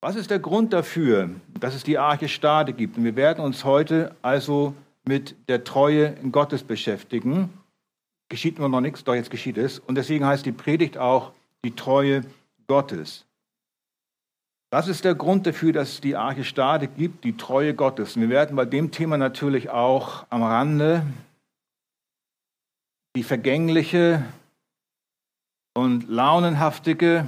[0.00, 2.96] Was ist der Grund dafür, dass es die Arche Stade gibt?
[2.96, 4.74] Und wir werden uns heute also
[5.04, 7.52] mit der Treue in Gottes beschäftigen.
[8.28, 9.80] Geschieht nur noch nichts, doch jetzt geschieht es.
[9.80, 11.32] Und deswegen heißt die Predigt auch
[11.64, 12.22] die Treue
[12.68, 13.24] Gottes.
[14.70, 18.14] Was ist der Grund dafür, dass es die Arche Stade gibt, die Treue Gottes?
[18.14, 21.02] Und wir werden bei dem Thema natürlich auch am Rande
[23.16, 24.22] die vergängliche
[25.74, 27.26] und launenhaftige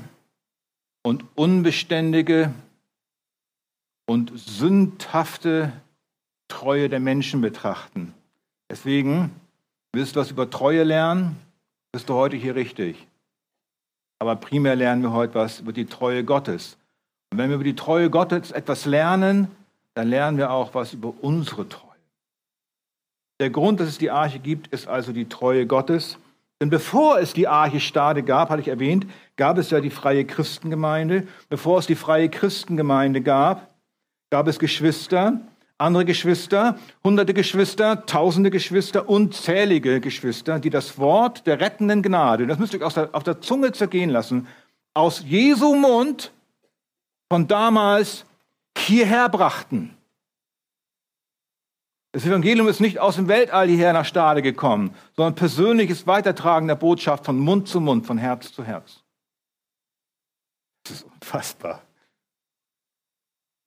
[1.02, 2.52] und unbeständige
[4.06, 5.72] und sündhafte
[6.48, 8.12] Treue der Menschen betrachten.
[8.68, 9.30] Deswegen,
[9.92, 11.36] willst du was über Treue lernen,
[11.92, 13.06] bist du heute hier richtig.
[14.18, 16.76] Aber primär lernen wir heute was über die Treue Gottes.
[17.30, 19.48] Und wenn wir über die Treue Gottes etwas lernen,
[19.94, 21.88] dann lernen wir auch was über unsere Treue.
[23.40, 26.18] Der Grund, dass es die Arche gibt, ist also die Treue Gottes.
[26.60, 29.06] Denn bevor es die Arche Stade gab, hatte ich erwähnt,
[29.36, 31.26] gab es ja die freie Christengemeinde.
[31.48, 33.74] Bevor es die freie Christengemeinde gab,
[34.28, 35.40] gab es Geschwister,
[35.78, 42.58] andere Geschwister, hunderte Geschwister, tausende Geschwister, unzählige Geschwister, die das Wort der rettenden Gnade, das
[42.58, 44.46] müsst ihr euch auf der Zunge zergehen lassen,
[44.92, 46.32] aus Jesu Mund
[47.30, 48.26] von damals
[48.76, 49.96] hierher brachten.
[52.12, 56.74] Das Evangelium ist nicht aus dem Weltall hierher nach Stade gekommen, sondern persönliches Weitertragen der
[56.74, 59.04] Botschaft von Mund zu Mund, von Herz zu Herz.
[60.84, 61.82] Das ist unfassbar.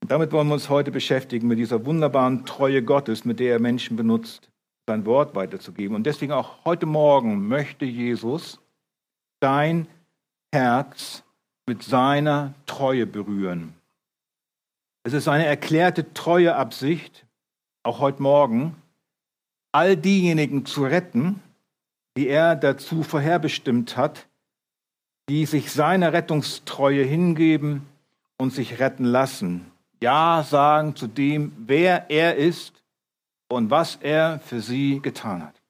[0.02, 3.60] Und damit wollen wir uns heute beschäftigen, mit dieser wunderbaren Treue Gottes, mit der er
[3.62, 4.50] Menschen benutzt,
[4.86, 5.96] sein Wort weiterzugeben.
[5.96, 8.60] Und deswegen auch heute Morgen möchte Jesus
[9.40, 9.88] dein
[10.54, 11.24] Herz
[11.66, 13.74] mit seiner Treue berühren.
[15.04, 17.26] Es ist eine erklärte treue Absicht,
[17.84, 18.76] auch heute Morgen,
[19.74, 21.42] all diejenigen zu retten,
[22.16, 24.28] die er dazu vorherbestimmt hat,
[25.30, 27.86] die sich seiner Rettungstreue hingeben
[28.38, 29.72] und sich retten lassen.
[30.02, 32.84] Ja sagen zu dem, wer er ist
[33.50, 35.62] und was er für sie getan hat.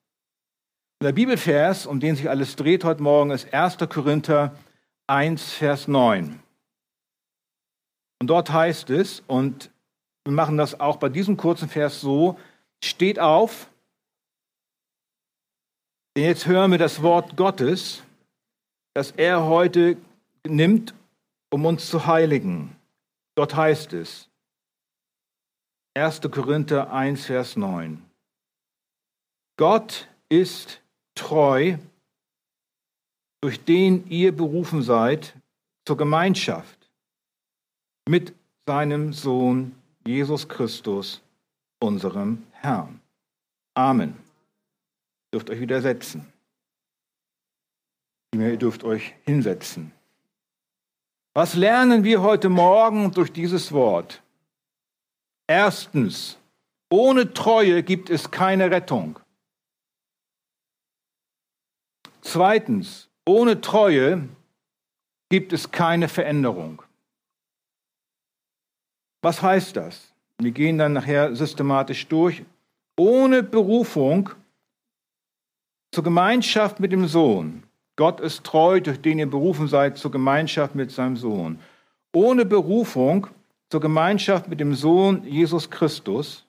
[1.02, 3.78] Der Bibelvers, um den sich alles dreht heute Morgen, ist 1.
[3.90, 4.56] Korinther
[5.08, 6.40] 1, Vers 9.
[8.20, 9.70] Und dort heißt es, und
[10.26, 12.40] wir machen das auch bei diesem kurzen Vers so,
[12.84, 13.68] steht auf,
[16.16, 18.04] denn jetzt hören wir das Wort Gottes,
[18.94, 19.98] das er heute
[20.46, 20.94] nimmt,
[21.50, 22.76] um uns zu heiligen.
[23.36, 24.30] Dort heißt es,
[25.96, 26.22] 1.
[26.22, 28.04] Korinther 1, Vers 9.
[29.58, 30.82] Gott ist
[31.16, 31.78] treu,
[33.42, 35.36] durch den ihr berufen seid
[35.86, 36.90] zur Gemeinschaft
[38.08, 38.34] mit
[38.66, 41.22] seinem Sohn Jesus Christus,
[41.80, 43.00] unserem Herrn.
[43.74, 44.18] Amen.
[45.32, 46.32] Ihr dürft euch wieder setzen.
[48.34, 49.92] Ihr dürft euch hinsetzen.
[51.34, 54.22] Was lernen wir heute Morgen durch dieses Wort?
[55.48, 56.38] Erstens,
[56.90, 59.20] ohne Treue gibt es keine Rettung.
[62.22, 64.30] Zweitens, ohne Treue
[65.30, 66.84] gibt es keine Veränderung.
[69.24, 70.14] Was heißt das?
[70.38, 72.44] Wir gehen dann nachher systematisch durch.
[72.98, 74.30] Ohne Berufung
[75.92, 77.64] zur Gemeinschaft mit dem Sohn.
[77.96, 81.60] Gott ist treu, durch den ihr berufen seid zur Gemeinschaft mit seinem Sohn.
[82.14, 83.28] Ohne Berufung
[83.70, 86.46] zur Gemeinschaft mit dem Sohn Jesus Christus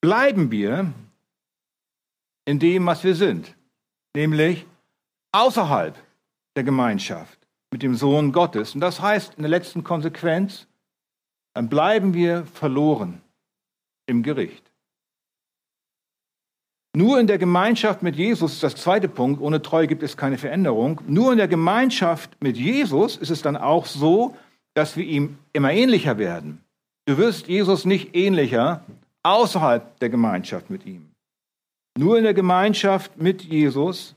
[0.00, 0.92] bleiben wir
[2.44, 3.54] in dem, was wir sind,
[4.16, 4.66] nämlich
[5.30, 5.96] außerhalb
[6.56, 7.38] der Gemeinschaft
[7.70, 8.74] mit dem Sohn Gottes.
[8.74, 10.66] Und das heißt in der letzten Konsequenz,
[11.54, 13.20] dann bleiben wir verloren
[14.06, 14.70] im Gericht.
[16.96, 21.00] Nur in der Gemeinschaft mit Jesus, das zweite Punkt, ohne Treue gibt es keine Veränderung,
[21.06, 24.36] nur in der Gemeinschaft mit Jesus ist es dann auch so,
[24.74, 26.64] dass wir ihm immer ähnlicher werden.
[27.06, 28.84] Du wirst Jesus nicht ähnlicher
[29.22, 31.10] außerhalb der Gemeinschaft mit ihm.
[31.96, 34.16] Nur in der Gemeinschaft mit Jesus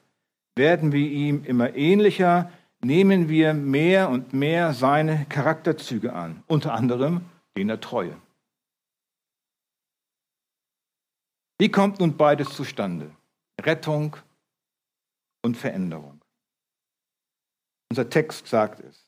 [0.55, 2.51] werden wir ihm immer ähnlicher,
[2.83, 7.25] nehmen wir mehr und mehr seine Charakterzüge an, unter anderem
[7.55, 8.19] den der Treue.
[11.59, 13.15] Wie kommt nun beides zustande?
[13.61, 14.17] Rettung
[15.43, 16.19] und Veränderung.
[17.89, 19.07] Unser Text sagt es,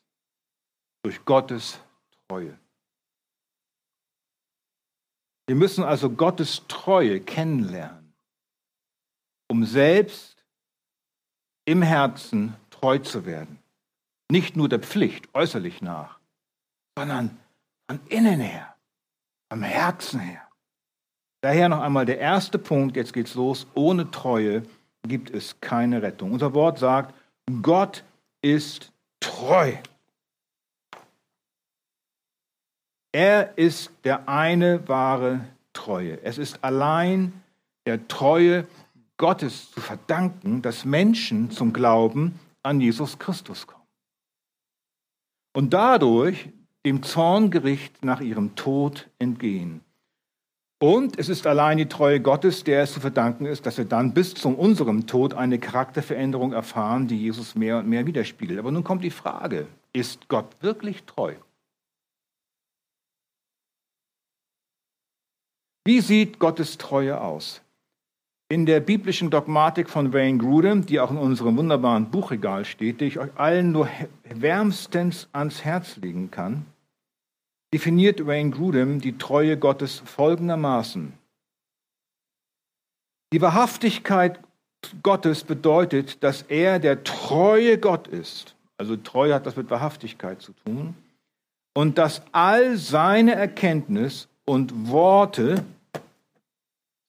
[1.03, 1.79] durch Gottes
[2.27, 2.57] Treue.
[5.47, 8.13] Wir müssen also Gottes Treue kennenlernen,
[9.49, 10.45] um selbst
[11.65, 13.59] im Herzen treu zu werden.
[14.31, 16.19] Nicht nur der Pflicht äußerlich nach,
[16.97, 17.37] sondern
[17.87, 18.75] von innen her,
[19.51, 20.41] vom Herzen her.
[21.41, 24.63] Daher noch einmal der erste Punkt, jetzt geht's los, ohne Treue
[25.07, 26.31] gibt es keine Rettung.
[26.31, 27.13] Unser Wort sagt,
[27.61, 28.03] Gott
[28.41, 29.73] ist treu.
[33.11, 36.21] Er ist der eine wahre Treue.
[36.23, 37.31] Es ist allein
[37.85, 38.67] der Treue
[39.17, 43.74] Gottes zu verdanken, dass Menschen zum Glauben an Jesus Christus kommen.
[45.55, 46.49] Und dadurch
[46.85, 49.79] dem Zorngericht nach ihrem Tod entgehen.
[50.79, 54.13] Und es ist allein die Treue Gottes, der es zu verdanken ist, dass wir dann
[54.13, 58.59] bis zu unserem Tod eine Charakterveränderung erfahren, die Jesus mehr und mehr widerspiegelt.
[58.59, 61.35] Aber nun kommt die Frage, ist Gott wirklich treu?
[65.85, 67.61] Wie sieht Gottes Treue aus?
[68.47, 73.05] In der biblischen Dogmatik von Wayne Grudem, die auch in unserem wunderbaren Buchregal steht, die
[73.05, 73.89] ich euch allen nur
[74.23, 76.65] wärmstens ans Herz legen kann,
[77.73, 81.13] definiert Wayne Grudem die Treue Gottes folgendermaßen.
[83.33, 84.39] Die Wahrhaftigkeit
[85.01, 88.55] Gottes bedeutet, dass er der treue Gott ist.
[88.77, 90.95] Also Treue hat das mit Wahrhaftigkeit zu tun.
[91.73, 95.65] Und dass all seine Erkenntnis und Worte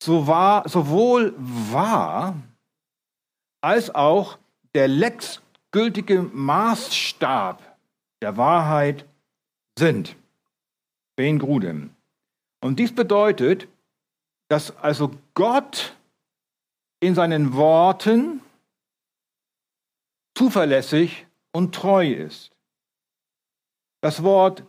[0.02, 2.36] so wahr, sowohl wahr
[3.62, 4.38] als auch
[4.74, 7.76] der letztgültige Maßstab
[8.22, 9.06] der Wahrheit
[9.78, 10.16] sind.
[11.16, 11.90] Ben Grudem.
[12.60, 13.68] Und dies bedeutet,
[14.48, 15.96] dass also Gott
[17.00, 18.40] in seinen Worten
[20.36, 22.50] zuverlässig und treu ist.
[24.02, 24.64] Das Wort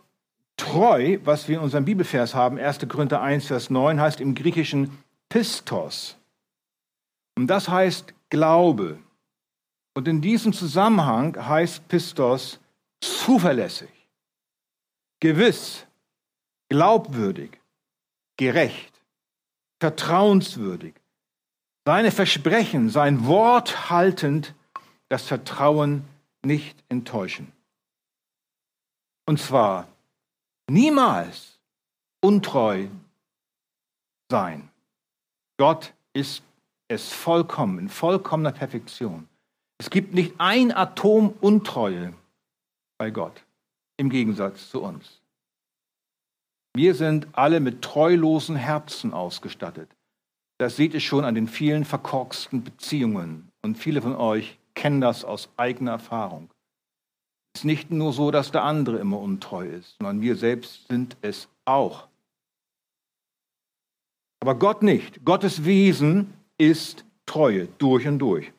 [0.56, 2.88] treu, was wir in unserem Bibelvers haben, 1.
[2.88, 4.98] Korinther 1, Vers 9, heißt im Griechischen
[5.28, 6.16] Pistos.
[7.36, 8.98] Und das heißt Glaube.
[9.94, 12.60] Und in diesem Zusammenhang heißt Pistos
[13.00, 13.90] zuverlässig,
[15.20, 15.86] gewiss,
[16.68, 17.60] glaubwürdig,
[18.36, 19.00] gerecht,
[19.80, 20.94] vertrauenswürdig,
[21.84, 24.54] seine Versprechen, sein Wort haltend,
[25.08, 26.04] das Vertrauen
[26.42, 27.52] nicht enttäuschen.
[29.26, 29.88] Und zwar
[30.68, 31.58] niemals
[32.20, 32.88] untreu
[34.30, 34.70] sein.
[35.58, 36.42] Gott ist
[36.88, 39.28] es vollkommen, in vollkommener Perfektion.
[39.78, 42.14] Es gibt nicht ein Atom Untreue
[42.98, 43.44] bei Gott,
[43.96, 45.20] im Gegensatz zu uns.
[46.74, 49.90] Wir sind alle mit treulosen Herzen ausgestattet.
[50.58, 53.50] Das seht ihr schon an den vielen verkorksten Beziehungen.
[53.62, 56.50] Und viele von euch kennen das aus eigener Erfahrung.
[57.54, 61.16] Es ist nicht nur so, dass der andere immer untreu ist, sondern wir selbst sind
[61.22, 62.07] es auch.
[64.40, 65.24] Aber Gott nicht.
[65.24, 68.52] Gottes Wesen ist Treue durch und durch.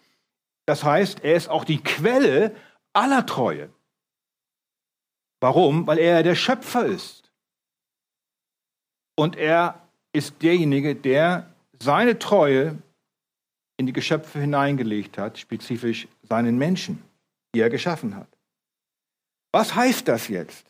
[0.65, 2.55] Das heißt, er ist auch die Quelle
[2.93, 3.69] aller Treue.
[5.41, 5.87] Warum?
[5.87, 7.31] Weil er der Schöpfer ist.
[9.15, 9.81] Und er
[10.13, 12.77] ist derjenige, der seine Treue
[13.77, 17.01] in die Geschöpfe hineingelegt hat, spezifisch seinen Menschen,
[17.55, 18.27] die er geschaffen hat.
[19.51, 20.65] Was heißt das jetzt?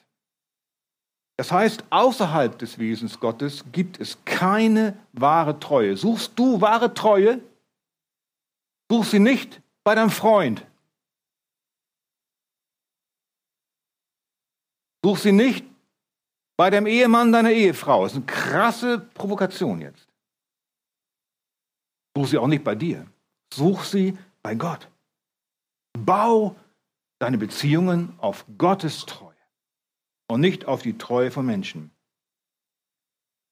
[1.39, 5.95] Das heißt, außerhalb des Wesens Gottes gibt es keine wahre Treue.
[5.95, 7.39] Suchst du wahre Treue?
[8.91, 10.65] Such sie nicht bei deinem Freund.
[15.01, 15.65] Such sie nicht
[16.57, 18.03] bei dem Ehemann deiner Ehefrau.
[18.03, 20.09] Das ist eine krasse Provokation jetzt.
[22.17, 23.07] Such sie auch nicht bei dir.
[23.53, 24.89] Such sie bei Gott.
[25.97, 26.57] Bau
[27.17, 29.28] deine Beziehungen auf Gottes Treue
[30.29, 31.91] und nicht auf die Treue von Menschen.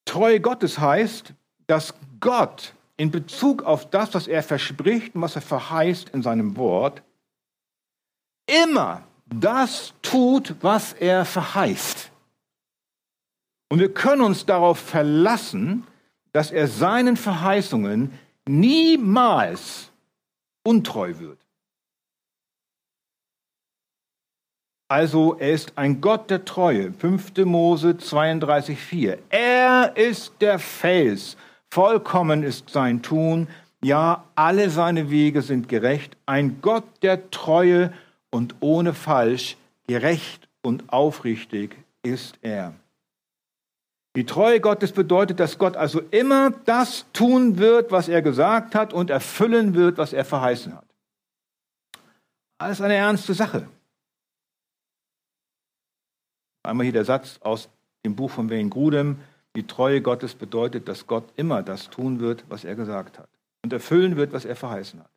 [0.06, 1.34] Treue Gottes heißt,
[1.66, 6.56] dass Gott in Bezug auf das, was er verspricht und was er verheißt in seinem
[6.56, 7.04] Wort,
[8.46, 12.12] immer das tut, was er verheißt.
[13.70, 15.86] Und wir können uns darauf verlassen,
[16.32, 19.92] dass er seinen Verheißungen niemals
[20.64, 21.47] untreu wird.
[24.90, 26.94] Also er ist ein Gott der Treue.
[26.94, 27.46] 5.
[27.46, 29.18] Mose 32,4.
[29.30, 31.36] Er ist der Fels.
[31.70, 33.48] Vollkommen ist sein Tun.
[33.84, 36.16] Ja, alle seine Wege sind gerecht.
[36.26, 37.92] Ein Gott der Treue
[38.32, 39.58] und ohne Falsch.
[39.88, 42.74] Gerecht und aufrichtig ist er.
[44.16, 48.92] Die Treue Gottes bedeutet, dass Gott also immer das tun wird, was er gesagt hat
[48.94, 50.86] und erfüllen wird, was er verheißen hat.
[52.58, 53.68] Alles eine ernste Sache.
[56.68, 57.70] Einmal hier der Satz aus
[58.06, 59.18] dem Buch von Wayne Grudem.
[59.56, 63.30] Die Treue Gottes bedeutet, dass Gott immer das tun wird, was er gesagt hat
[63.64, 65.10] und erfüllen wird, was er verheißen hat.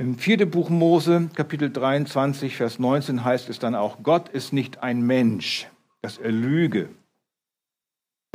[0.00, 4.82] Im vierten Buch Mose, Kapitel 23, Vers 19 heißt es dann auch, Gott ist nicht
[4.82, 5.68] ein Mensch,
[6.02, 6.88] dass er lüge.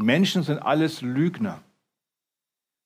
[0.02, 1.62] Menschen sind alles Lügner.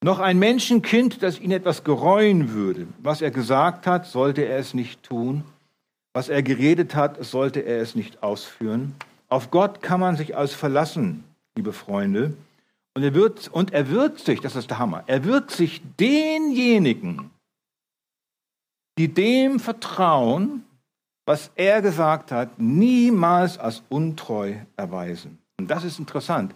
[0.04, 2.88] Noch ein Menschenkind, das ihn etwas gereuen würde.
[2.98, 5.44] Was er gesagt hat, sollte er es nicht tun.
[6.14, 8.96] Was er geredet hat, sollte er es nicht ausführen.
[9.30, 11.24] Auf Gott kann man sich als verlassen,
[11.56, 12.38] liebe Freunde.
[12.94, 17.32] Und er wird, und er wird sich, das ist der Hammer, er wird sich denjenigen,
[19.00, 20.64] die dem vertrauen,
[21.26, 25.40] was er gesagt hat, niemals als untreu erweisen.
[25.58, 26.54] Und das ist interessant.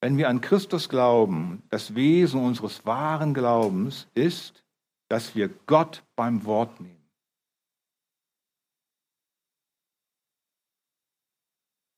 [0.00, 4.62] Wenn wir an Christus glauben, das Wesen unseres wahren Glaubens ist,
[5.08, 7.03] dass wir Gott beim Wort nehmen.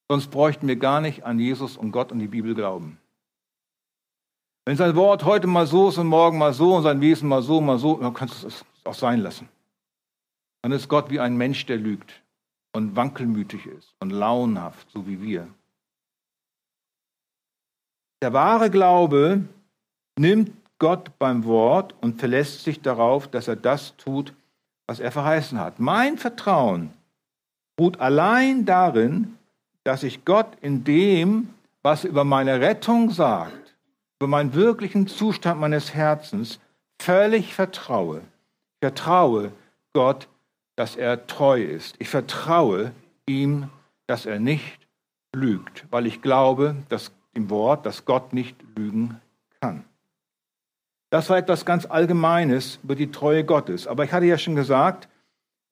[0.09, 2.99] Sonst bräuchten wir gar nicht an Jesus und Gott und die Bibel glauben.
[4.65, 7.43] Wenn sein Wort heute mal so ist und morgen mal so und sein Wesen mal
[7.43, 9.49] so, mal so, dann kannst du es auch sein lassen.
[10.63, 12.23] Dann ist Gott wie ein Mensch, der lügt
[12.73, 15.49] und wankelmütig ist und launhaft, so wie wir.
[18.23, 19.45] Der wahre Glaube
[20.19, 24.35] nimmt Gott beim Wort und verlässt sich darauf, dass er das tut,
[24.87, 25.79] was er verheißen hat.
[25.79, 26.93] Mein Vertrauen
[27.79, 29.39] ruht allein darin,
[29.87, 31.51] dass ich Gott in dem,
[31.83, 33.77] was er über meine Rettung sagt,
[34.19, 36.59] über meinen wirklichen Zustand meines Herzens,
[37.01, 38.19] völlig vertraue.
[38.19, 39.53] Ich vertraue
[39.93, 40.27] Gott,
[40.75, 41.95] dass er treu ist.
[42.01, 42.91] Ich vertraue
[43.29, 43.71] ihm,
[44.09, 44.81] dass er nicht
[45.33, 49.21] lügt, weil ich glaube, dass im Wort, dass Gott nicht lügen
[49.61, 49.85] kann.
[51.11, 53.87] Das war etwas ganz Allgemeines über die Treue Gottes.
[53.87, 55.09] Aber ich hatte ja schon gesagt,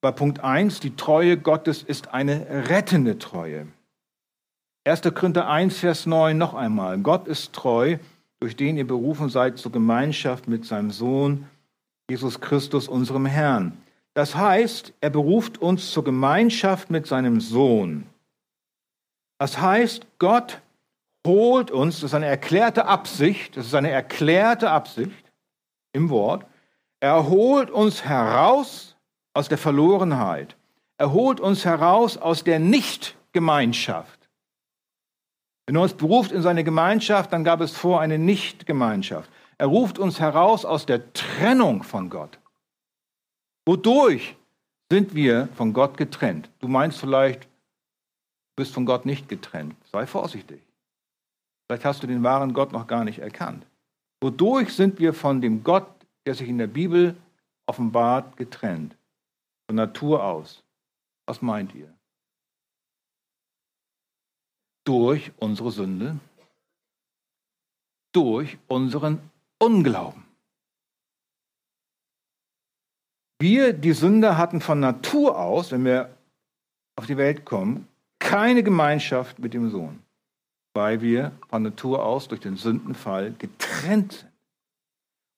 [0.01, 3.67] bei Punkt 1, die Treue Gottes ist eine rettende Treue.
[4.87, 5.01] 1.
[5.15, 6.99] Korinther 1, Vers 9 noch einmal.
[6.99, 7.97] Gott ist treu,
[8.39, 11.49] durch den ihr berufen seid zur Gemeinschaft mit seinem Sohn,
[12.11, 13.79] Jesus Christus, unserem Herrn.
[14.13, 18.07] Das heißt, er beruft uns zur Gemeinschaft mit seinem Sohn.
[19.39, 20.61] Das heißt, Gott
[21.27, 25.33] holt uns, das ist eine erklärte Absicht, das ist eine erklärte Absicht
[25.93, 26.45] im Wort,
[27.01, 28.97] er holt uns heraus
[29.33, 30.57] aus der Verlorenheit.
[30.97, 34.24] Er holt uns heraus aus der Nichtgemeinschaft.
[35.67, 39.31] Wenn er uns beruft in seine Gemeinschaft, dann gab es vor eine Nichtgemeinschaft.
[39.57, 42.39] Er ruft uns heraus aus der Trennung von Gott.
[43.67, 44.37] Wodurch
[44.91, 46.51] sind wir von Gott getrennt?
[46.61, 49.75] Du meinst vielleicht, du bist von Gott nicht getrennt.
[49.91, 50.61] Sei vorsichtig.
[51.67, 53.65] Vielleicht hast du den wahren Gott noch gar nicht erkannt.
[54.21, 55.89] Wodurch sind wir von dem Gott,
[56.27, 57.17] der sich in der Bibel
[57.67, 58.97] offenbart, getrennt?
[59.67, 60.63] Von Natur aus.
[61.27, 61.94] Was meint ihr?
[64.85, 66.19] Durch unsere Sünde,
[68.13, 69.19] durch unseren
[69.59, 70.25] Unglauben.
[73.41, 76.15] Wir, die Sünder, hatten von Natur aus, wenn wir
[76.97, 77.89] auf die Welt kommen,
[78.19, 80.05] keine Gemeinschaft mit dem Sohn
[80.75, 84.31] weil wir von Natur aus durch den Sündenfall getrennt sind.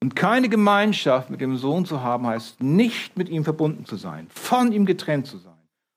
[0.03, 4.27] Und keine Gemeinschaft mit dem Sohn zu haben, heißt nicht mit ihm verbunden zu sein,
[4.31, 5.57] von ihm getrennt zu sein.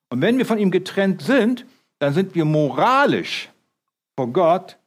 [0.09, 1.65] Und wenn wir von ihm getrennt sind,
[1.99, 3.49] dann sind wir moralisch
[4.17, 4.77] vor Gott,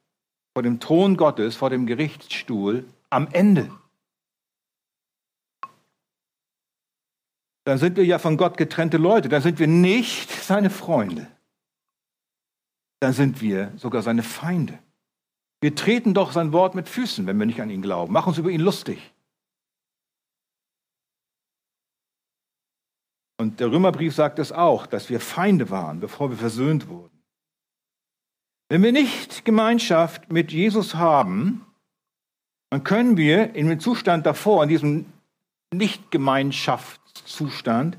[0.53, 3.71] vor dem Thron Gottes, vor dem Gerichtsstuhl am Ende.
[7.65, 11.27] Dann sind wir ja von Gott getrennte Leute, dann sind wir nicht seine Freunde
[13.03, 14.79] dann sind wir sogar seine Feinde.
[15.59, 18.37] Wir treten doch sein Wort mit Füßen, wenn wir nicht an ihn glauben, machen uns
[18.37, 19.12] über ihn lustig.
[23.37, 27.09] Und der Römerbrief sagt es auch, dass wir Feinde waren, bevor wir versöhnt wurden.
[28.69, 31.65] Wenn wir nicht Gemeinschaft mit Jesus haben,
[32.69, 35.05] dann können wir in dem Zustand davor, in diesem
[35.73, 37.97] Nicht-Gemeinschaftszustand,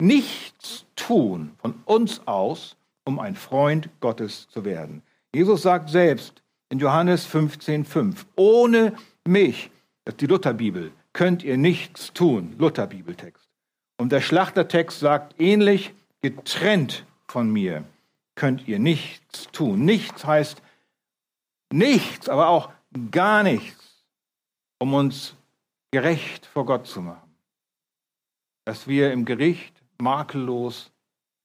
[0.00, 5.02] nichts tun von uns aus, um ein Freund Gottes zu werden.
[5.34, 8.94] Jesus sagt selbst in Johannes 15,5, ohne
[9.26, 9.70] mich,
[10.04, 12.54] das ist die Lutherbibel, könnt ihr nichts tun.
[12.58, 13.43] Lutherbibeltext.
[13.96, 17.84] Und der Schlachtertext sagt ähnlich, getrennt von mir
[18.34, 19.84] könnt ihr nichts tun.
[19.84, 20.60] Nichts heißt
[21.72, 22.72] nichts, aber auch
[23.10, 24.04] gar nichts,
[24.78, 25.36] um uns
[25.92, 27.34] gerecht vor Gott zu machen.
[28.64, 30.90] Dass wir im Gericht makellos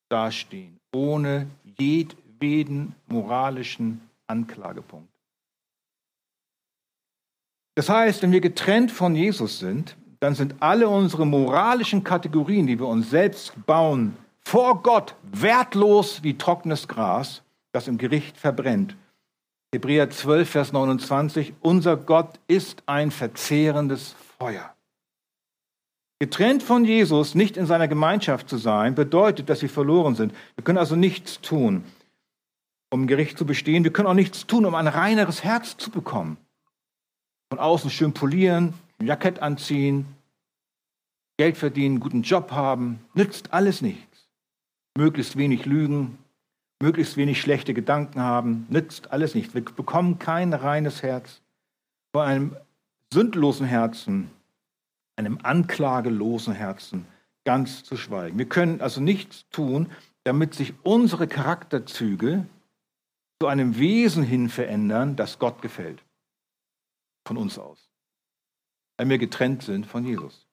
[0.10, 5.10] dastehen ohne jedweden moralischen Anklagepunkt.
[7.75, 12.79] Das heißt, wenn wir getrennt von Jesus sind, dann sind alle unsere moralischen Kategorien, die
[12.79, 18.95] wir uns selbst bauen, vor Gott wertlos wie trockenes Gras, das im Gericht verbrennt.
[19.73, 24.73] Hebräer 12, Vers 29, unser Gott ist ein verzehrendes Feuer.
[26.19, 30.33] Getrennt von Jesus, nicht in seiner Gemeinschaft zu sein, bedeutet, dass wir verloren sind.
[30.55, 31.85] Wir können also nichts tun,
[32.89, 33.83] um Gericht zu bestehen.
[33.83, 36.38] Wir können auch nichts tun, um ein reineres Herz zu bekommen.
[37.49, 40.06] Von außen schön polieren, ein Jackett anziehen,
[41.38, 44.27] Geld verdienen, guten Job haben, nützt alles nichts.
[44.98, 46.18] Möglichst wenig lügen
[46.82, 49.53] möglichst wenig schlechte Gedanken haben, nützt alles nicht.
[49.53, 51.41] Wir bekommen kein reines Herz.
[52.13, 52.56] Vor einem
[53.13, 54.32] sündlosen Herzen,
[55.15, 57.06] einem anklagelosen Herzen
[57.44, 58.38] ganz zu schweigen.
[58.38, 59.91] Wir können also nichts tun,
[60.24, 62.46] damit sich unsere Charakterzüge
[63.41, 66.03] zu einem Wesen hin verändern, das Gott gefällt.
[67.27, 67.88] Von uns aus.
[69.00, 70.46] Weil wir getrennt sind von Jesus.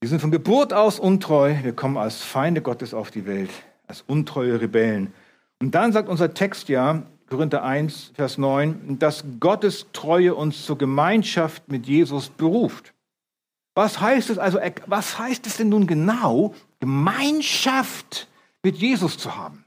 [0.00, 1.54] Wir sind von Geburt aus untreu.
[1.62, 3.50] Wir kommen als Feinde Gottes auf die Welt,
[3.86, 5.14] als untreue Rebellen.
[5.60, 10.76] Und dann sagt unser Text ja, Korinther 1, Vers 9, dass Gottes Treue uns zur
[10.78, 12.92] Gemeinschaft mit Jesus beruft.
[13.76, 18.26] Was heißt es also, was heißt es denn nun genau, Gemeinschaft
[18.64, 19.64] mit Jesus zu haben?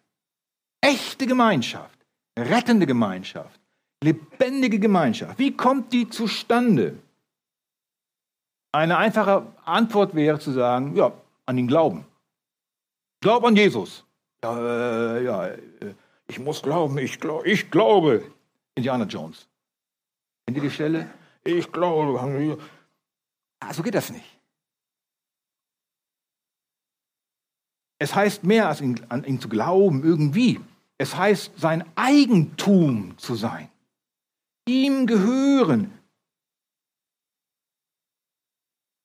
[0.82, 2.06] Echte Gemeinschaft,
[2.38, 3.59] rettende Gemeinschaft,
[4.04, 5.38] lebendige Gemeinschaft.
[5.40, 6.98] Wie kommt die zustande?
[8.72, 11.12] Eine einfache Antwort wäre zu sagen, ja,
[11.46, 12.06] an den Glauben.
[13.22, 14.06] Glaub an Jesus.
[14.44, 15.58] Ja, äh, ja, äh,
[16.28, 18.32] ich muss glauben, ich, glaub, ich glaube.
[18.76, 19.48] Indiana Jones.
[20.46, 21.10] Kennt ihr die Stelle?
[21.44, 22.58] Ich glaube.
[23.60, 24.40] Ah, so geht das nicht.
[27.98, 30.62] Es heißt mehr als ihn, an ihn zu glauben, irgendwie.
[30.98, 33.70] Es heißt, sein Eigentum zu sein.
[34.70, 35.92] Ihm gehören.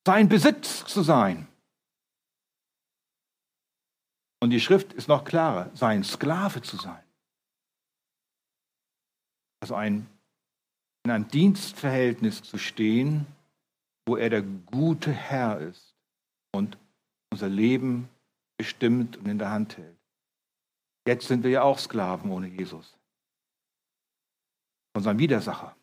[0.07, 1.49] Sein Besitz zu sein.
[4.43, 7.03] Und die Schrift ist noch klarer, sein Sklave zu sein.
[9.63, 10.07] Also ein,
[11.05, 13.27] in einem Dienstverhältnis zu stehen,
[14.07, 15.95] wo er der gute Herr ist
[16.55, 16.77] und
[17.33, 18.11] unser Leben
[18.59, 19.97] bestimmt und in der Hand hält.
[21.09, 22.99] Jetzt sind wir ja auch Sklaven ohne Jesus.
[24.95, 25.77] Von seinem Widersacher.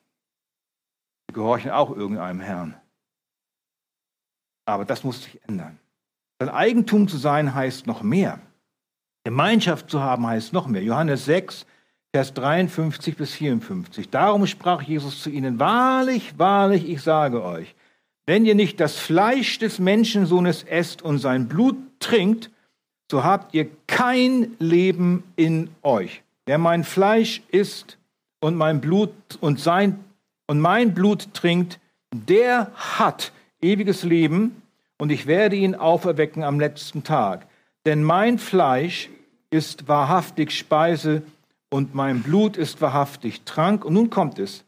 [1.28, 2.76] Wir gehorchen auch irgendeinem Herrn.
[4.66, 5.80] Aber das muss sich ändern.
[6.40, 8.40] Sein Eigentum zu sein heißt noch mehr.
[9.24, 10.84] Gemeinschaft zu haben heißt noch mehr.
[10.84, 11.66] Johannes 6,
[12.14, 14.10] Vers 53 bis 54.
[14.10, 17.76] Darum sprach Jesus zu ihnen, wahrlich, wahrlich, ich sage euch,
[18.26, 22.52] wenn ihr nicht das Fleisch des Menschensohnes esst und sein Blut trinkt,
[23.10, 26.24] so habt ihr kein Leben in euch.
[26.46, 27.98] Wer mein Fleisch isst
[28.42, 30.04] und mein Blut und sein
[30.48, 31.80] und mein Blut trinkt,
[32.14, 34.62] der hat ewiges Leben
[34.98, 37.48] und ich werde ihn auferwecken am letzten Tag.
[37.86, 39.10] Denn mein Fleisch
[39.50, 41.24] ist wahrhaftig Speise
[41.70, 43.86] und mein Blut ist wahrhaftig Trank.
[43.86, 44.66] Und nun kommt es.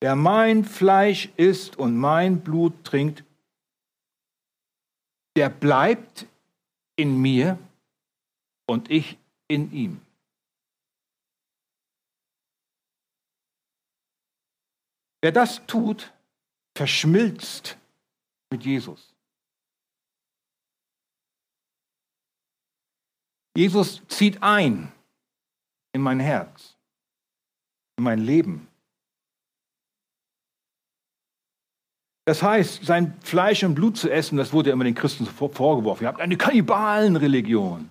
[0.00, 3.24] Wer mein Fleisch isst und mein Blut trinkt,
[5.34, 6.26] der bleibt
[6.96, 7.58] in mir
[8.66, 9.16] und ich
[9.48, 10.01] in ihm.
[15.22, 16.12] Wer das tut,
[16.76, 17.78] verschmilzt
[18.50, 19.14] mit Jesus.
[23.56, 24.90] Jesus zieht ein
[25.92, 26.76] in mein Herz,
[27.98, 28.66] in mein Leben.
[32.24, 36.04] Das heißt, sein Fleisch und Blut zu essen, das wurde ja immer den Christen vorgeworfen.
[36.04, 37.90] Ihr habt eine Kannibalenreligion.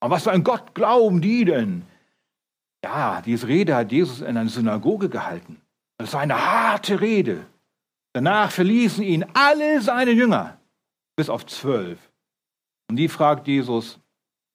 [0.00, 1.82] Aber was für ein Gott glauben die denn?
[2.84, 5.60] Ja, diese Rede hat Jesus in einer Synagoge gehalten.
[5.98, 7.46] Das war eine harte Rede.
[8.14, 10.58] Danach verließen ihn alle seine Jünger,
[11.16, 11.98] bis auf zwölf.
[12.88, 13.98] Und die fragt Jesus,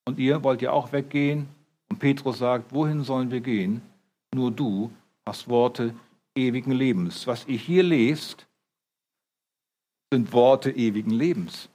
[0.05, 1.47] und ihr wollt ihr auch weggehen?
[1.89, 3.81] Und Petrus sagt, wohin sollen wir gehen?
[4.33, 4.91] Nur du
[5.25, 5.93] hast Worte
[6.35, 7.27] ewigen Lebens.
[7.27, 8.47] Was ihr hier lest,
[10.11, 11.69] sind Worte ewigen Lebens.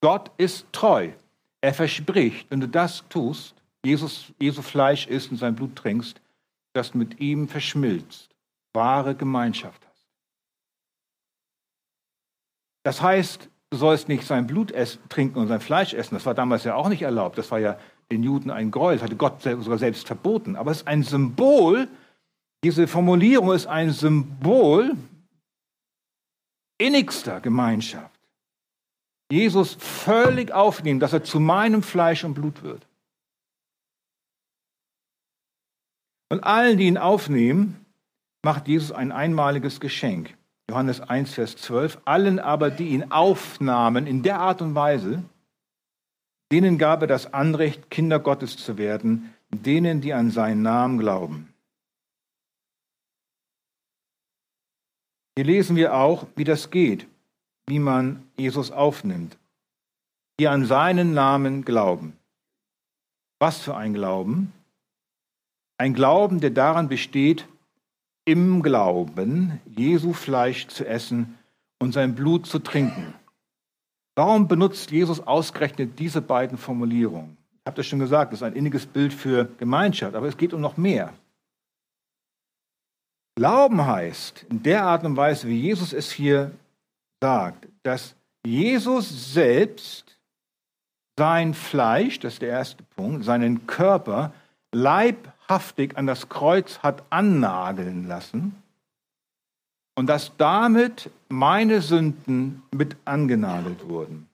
[0.00, 1.10] Gott ist treu.
[1.60, 6.20] Er verspricht, wenn du das tust, Jesus, Jesu Fleisch isst und sein Blut trinkst,
[6.72, 8.31] dass du mit ihm verschmilzt,
[8.74, 10.06] wahre Gemeinschaft hast.
[12.84, 16.14] Das heißt, du sollst nicht sein Blut essen, trinken und sein Fleisch essen.
[16.14, 17.38] Das war damals ja auch nicht erlaubt.
[17.38, 17.78] Das war ja
[18.10, 18.96] den Juden ein Gräuel.
[18.96, 20.56] Das hatte Gott sogar selbst verboten.
[20.56, 21.88] Aber es ist ein Symbol,
[22.64, 24.96] diese Formulierung ist ein Symbol
[26.78, 28.20] innigster Gemeinschaft.
[29.30, 32.86] Jesus völlig aufnehmen, dass er zu meinem Fleisch und Blut wird.
[36.28, 37.81] Und allen, die ihn aufnehmen,
[38.42, 40.36] macht Jesus ein einmaliges Geschenk.
[40.68, 45.22] Johannes 1, Vers 12, allen aber, die ihn aufnahmen in der Art und Weise,
[46.50, 51.52] denen gab er das Anrecht, Kinder Gottes zu werden, denen, die an seinen Namen glauben.
[55.36, 57.06] Hier lesen wir auch, wie das geht,
[57.66, 59.38] wie man Jesus aufnimmt,
[60.38, 62.16] die an seinen Namen glauben.
[63.38, 64.52] Was für ein Glauben?
[65.78, 67.48] Ein Glauben, der daran besteht,
[68.24, 71.38] im Glauben Jesu Fleisch zu essen
[71.78, 73.14] und sein Blut zu trinken.
[74.14, 77.36] Warum benutzt Jesus ausgerechnet diese beiden Formulierungen?
[77.54, 80.52] Ich habe das schon gesagt, das ist ein inniges Bild für Gemeinschaft, aber es geht
[80.52, 81.12] um noch mehr.
[83.36, 86.52] Glauben heißt, in der Art und Weise, wie Jesus es hier
[87.22, 90.18] sagt, dass Jesus selbst
[91.18, 94.34] sein Fleisch, das ist der erste Punkt, seinen Körper
[95.52, 98.54] leibhaftig an das Kreuz hat annageln lassen
[99.96, 104.28] und dass damit meine Sünden mit angenagelt wurden.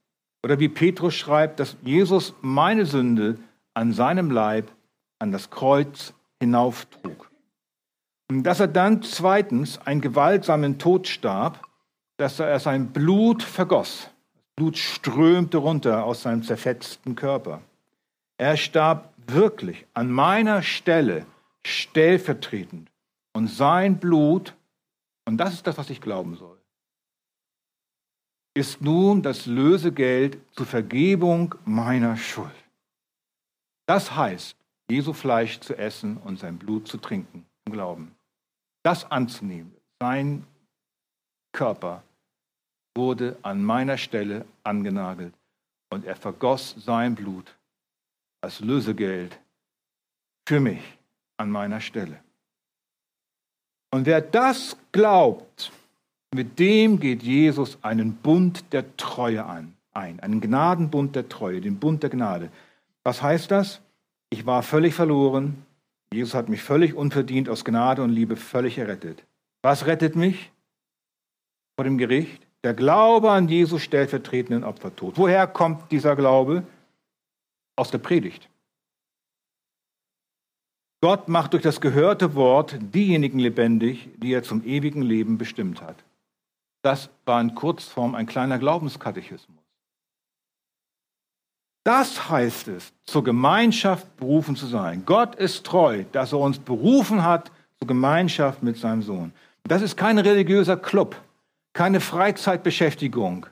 [0.44, 3.36] Oder wie Petrus schreibt, dass Jesus meine Sünde
[3.74, 4.70] an seinem Leib
[5.18, 7.28] an das Kreuz hinauftrug.
[8.30, 11.66] Und dass er dann zweitens einen gewaltsamen Tod starb,
[12.18, 14.10] dass er sein Blut vergoss.
[14.54, 17.60] Blut strömte runter aus seinem zerfetzten Körper.
[18.36, 21.26] Er starb wirklich an meiner Stelle
[21.64, 22.90] stellvertretend.
[23.34, 24.54] Und sein Blut,
[25.26, 26.58] und das ist das, was ich glauben soll,
[28.54, 32.50] ist nun das Lösegeld zur Vergebung meiner Schuld.
[33.86, 34.56] Das heißt,
[34.90, 38.16] Jesu Fleisch zu essen und sein Blut zu trinken im Glauben.
[38.82, 40.44] Das anzunehmen, sein
[41.52, 42.02] Körper
[42.96, 45.34] wurde an meiner Stelle angenagelt
[45.90, 47.57] und er vergoss sein Blut
[48.40, 49.38] als Lösegeld
[50.46, 50.80] für mich
[51.36, 52.18] an meiner Stelle.
[53.90, 55.72] Und wer das glaubt,
[56.34, 61.78] mit dem geht Jesus einen Bund der Treue an, ein, einen Gnadenbund der Treue, den
[61.78, 62.50] Bund der Gnade.
[63.02, 63.80] Was heißt das?
[64.30, 65.64] Ich war völlig verloren.
[66.12, 69.24] Jesus hat mich völlig unverdient aus Gnade und Liebe völlig errettet.
[69.62, 70.50] Was rettet mich
[71.76, 72.46] vor dem Gericht?
[72.64, 75.16] Der Glaube an Jesus stellvertretenden Opfertod.
[75.16, 76.64] Woher kommt dieser Glaube?
[77.78, 78.48] Aus der Predigt.
[81.00, 85.96] Gott macht durch das gehörte Wort diejenigen lebendig, die er zum ewigen Leben bestimmt hat.
[86.82, 89.58] Das war in Kurzform ein kleiner Glaubenskatechismus.
[91.84, 95.04] Das heißt es, zur Gemeinschaft berufen zu sein.
[95.06, 99.32] Gott ist treu, dass er uns berufen hat zur Gemeinschaft mit seinem Sohn.
[99.64, 101.16] Das ist kein religiöser Club,
[101.72, 103.46] keine Freizeitbeschäftigung,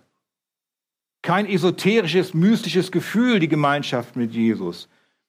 [1.26, 4.88] kein esoterisches, mystisches Gefühl, die Gemeinschaft mit Jesus.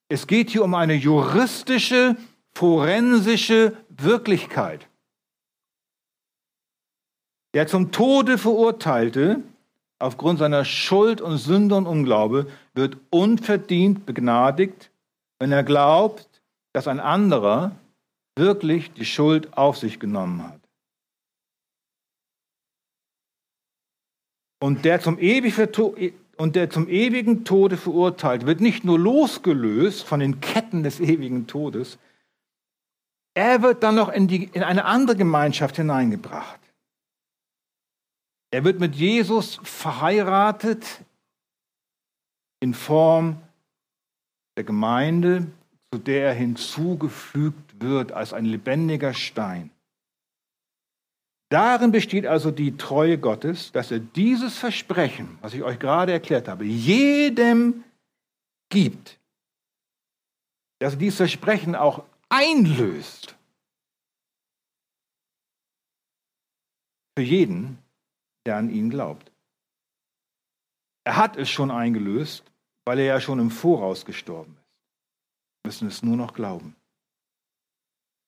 [0.09, 2.15] Es geht hier um eine juristische,
[2.53, 4.87] forensische Wirklichkeit.
[7.55, 9.41] Der zum Tode verurteilte,
[9.97, 14.91] aufgrund seiner Schuld und Sünde und Unglaube, wird unverdient begnadigt,
[15.39, 16.29] wenn er glaubt,
[16.73, 17.71] dass ein anderer
[18.35, 20.66] wirklich die Schuld auf sich genommen hat.
[24.59, 25.17] Und der zum,
[26.37, 31.47] und der zum ewigen Tode verurteilt wird nicht nur losgelöst von den Ketten des ewigen
[31.47, 31.97] Todes,
[33.35, 36.59] er wird dann noch in, die, in eine andere Gemeinschaft hineingebracht.
[38.49, 41.01] Er wird mit Jesus verheiratet
[42.59, 43.37] in Form
[44.55, 45.45] der Gemeinde,
[45.91, 49.69] zu der er hinzugefügt wird als ein lebendiger Stein.
[51.49, 56.47] Darin besteht also die Treue Gottes, dass er dieses Versprechen, was ich euch gerade erklärt
[56.47, 57.85] habe, jedem
[58.69, 59.17] gibt.
[60.79, 63.35] Dass er dieses Versprechen auch einlöst.
[67.17, 67.79] Für jeden,
[68.45, 69.31] der an ihn glaubt.
[71.05, 72.43] Er hat es schon eingelöst,
[72.85, 74.67] weil er ja schon im Voraus gestorben ist.
[75.63, 76.75] Wir müssen es nur noch glauben.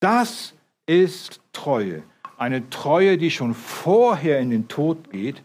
[0.01, 0.53] Das
[0.85, 2.03] ist Treue.
[2.39, 5.43] Eine Treue, die schon vorher in den Tod geht,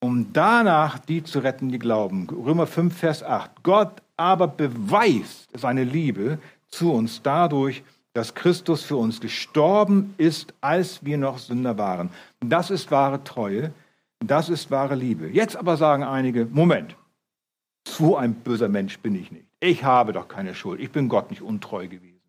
[0.00, 2.28] um danach die zu retten, die glauben.
[2.28, 3.62] Römer 5, Vers 8.
[3.62, 11.04] Gott aber beweist seine Liebe zu uns dadurch, dass Christus für uns gestorben ist, als
[11.04, 12.10] wir noch Sünder waren.
[12.40, 13.72] Das ist wahre Treue,
[14.18, 15.28] das ist wahre Liebe.
[15.28, 16.96] Jetzt aber sagen einige, Moment,
[17.86, 19.46] so ein böser Mensch bin ich nicht.
[19.60, 20.80] Ich habe doch keine Schuld.
[20.80, 22.20] Ich bin Gott nicht untreu gewesen.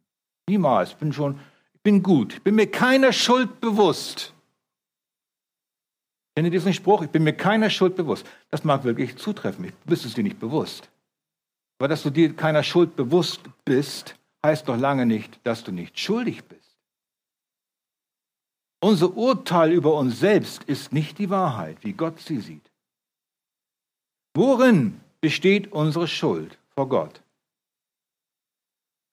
[0.48, 0.94] Niemals.
[0.94, 1.40] Bin schon
[1.84, 4.34] bin gut, bin mir keiner Schuld bewusst.
[6.36, 7.04] Kennt ihr diesen Spruch?
[7.04, 8.26] Ich bin mir keiner Schuld bewusst.
[8.50, 9.66] Das mag wirklich zutreffen.
[9.66, 10.90] Ich bist es dir nicht bewusst.
[11.78, 16.00] Aber dass du dir keiner Schuld bewusst bist, heißt doch lange nicht, dass du nicht
[16.00, 16.78] schuldig bist.
[18.82, 22.70] Unser Urteil über uns selbst ist nicht die Wahrheit, wie Gott sie sieht.
[24.34, 27.23] Worin besteht unsere Schuld vor Gott?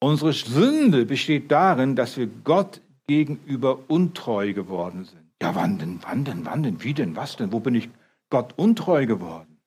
[0.02, 5.20] Unsere Sünde besteht darin, dass wir Gott gegenüber untreu geworden sind.
[5.42, 7.52] Ja, wann denn, wann denn, wann denn, wie denn, was denn?
[7.52, 7.88] Wo bin ich
[8.30, 9.58] Gott untreu geworden?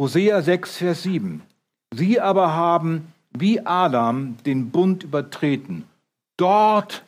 [0.00, 1.42] Hosea 6, Vers 7.
[1.94, 5.84] Sie aber haben wie Adam den Bund übertreten.
[6.36, 7.04] Dort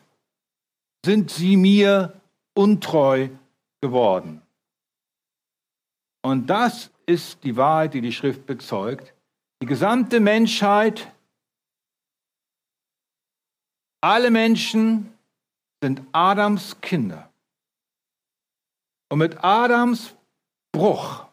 [1.05, 2.13] sind sie mir
[2.53, 3.29] untreu
[3.81, 4.41] geworden.
[6.23, 9.13] Und das ist die Wahrheit, die die Schrift bezeugt.
[9.61, 11.11] Die gesamte Menschheit,
[14.05, 15.11] alle Menschen
[15.81, 17.27] sind Adams Kinder.
[19.09, 20.13] Und mit Adams
[20.71, 21.25] Bruch,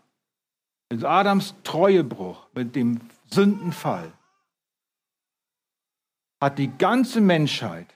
[0.91, 4.11] mit Adams Treuebruch, mit dem Sündenfall,
[6.41, 7.95] hat die ganze Menschheit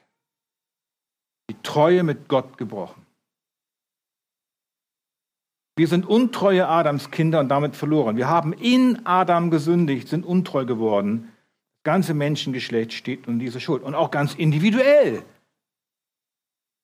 [1.49, 3.03] die Treue mit Gott gebrochen.
[5.75, 8.15] Wir sind untreue Adams Kinder und damit verloren.
[8.15, 11.33] Wir haben in Adam gesündigt, sind untreu geworden.
[11.87, 13.81] Ganze Menschengeschlecht steht unter dieser Schuld.
[13.81, 15.23] Und auch ganz individuell.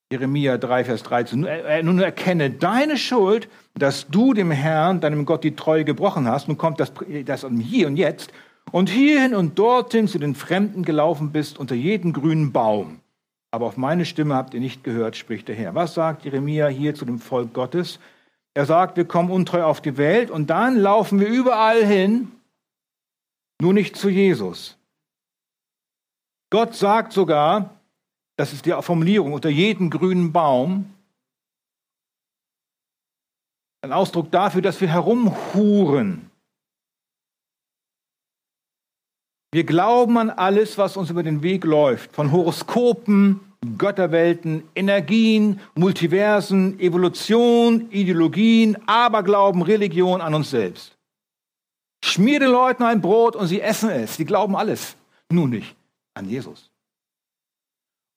[0.10, 1.46] Jeremia 3, Vers 13.
[1.82, 6.48] Nun erkenne deine Schuld, dass du dem Herrn, deinem Gott, die Treue gebrochen hast.
[6.48, 6.94] Nun kommt das,
[7.26, 8.32] das hier und jetzt.
[8.72, 13.02] Und hierhin und dorthin zu den Fremden gelaufen bist, unter jeden grünen Baum.
[13.52, 15.76] Aber auf meine Stimme habt ihr nicht gehört, spricht der Herr.
[15.76, 18.00] Was sagt Jeremia hier zu dem Volk Gottes?
[18.54, 22.32] Er sagt, wir kommen untreu auf die Welt und dann laufen wir überall hin,
[23.60, 24.78] nur nicht zu Jesus.
[26.54, 27.82] Gott sagt sogar,
[28.38, 30.86] das ist die Formulierung, unter jedem grünen Baum,
[33.82, 36.30] ein Ausdruck dafür, dass wir herumhuren.
[39.52, 43.40] Wir glauben an alles, was uns über den Weg läuft, von Horoskopen,
[43.80, 50.96] Götterwelten, Energien, Multiversen, Evolution, Ideologien, Aberglauben, Religion an uns selbst.
[52.06, 54.18] Schmier den Leuten ein Brot und sie essen es.
[54.18, 54.96] Sie glauben alles,
[55.32, 55.76] nur nicht
[56.14, 56.72] an Jesus.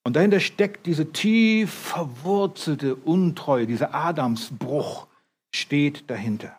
[0.03, 5.07] Und dahinter steckt diese tief verwurzelte Untreue, dieser Adamsbruch
[5.51, 6.57] steht dahinter.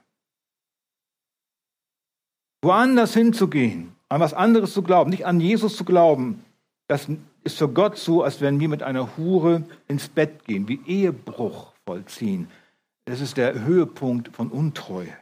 [2.62, 6.44] Woanders hinzugehen, an was anderes zu glauben, nicht an Jesus zu glauben,
[6.88, 7.08] das
[7.44, 11.72] ist für Gott so, als wenn wir mit einer Hure ins Bett gehen, wie Ehebruch
[11.86, 12.50] vollziehen.
[13.04, 15.16] Das ist der Höhepunkt von Untreue.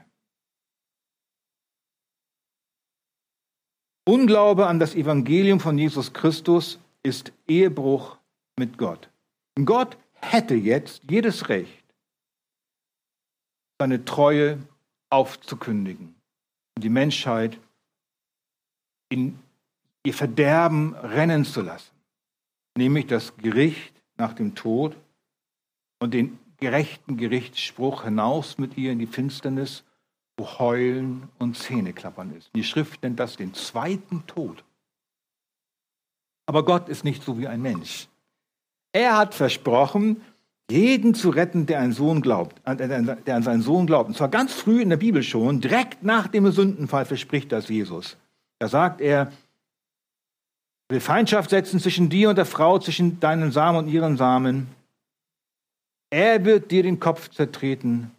[4.08, 8.16] Unglaube an das Evangelium von Jesus Christus ist Ehebruch
[8.56, 9.10] mit Gott.
[9.64, 11.84] Gott hätte jetzt jedes Recht,
[13.80, 14.58] seine Treue
[15.10, 16.14] aufzukündigen
[16.76, 17.58] und die Menschheit
[19.08, 19.38] in
[20.04, 21.90] ihr Verderben rennen zu lassen,
[22.76, 24.96] nämlich das Gericht nach dem Tod
[25.98, 29.82] und den gerechten Gerichtsspruch hinaus mit ihr in die Finsternis,
[30.36, 32.50] wo Heulen und Zähneklappern ist.
[32.54, 34.64] Die Schrift nennt das den zweiten Tod.
[36.46, 38.08] Aber Gott ist nicht so wie ein Mensch.
[38.92, 40.22] Er hat versprochen,
[40.70, 41.86] jeden zu retten, der,
[42.20, 44.08] glaubt, der an seinen Sohn glaubt.
[44.08, 48.16] Und zwar ganz früh in der Bibel schon, direkt nach dem Sündenfall verspricht das Jesus.
[48.58, 49.32] Da sagt er,
[50.88, 54.68] will Feindschaft setzen zwischen dir und der Frau, zwischen deinem Samen und ihrem Samen.
[56.10, 58.10] Er wird dir den Kopf zertreten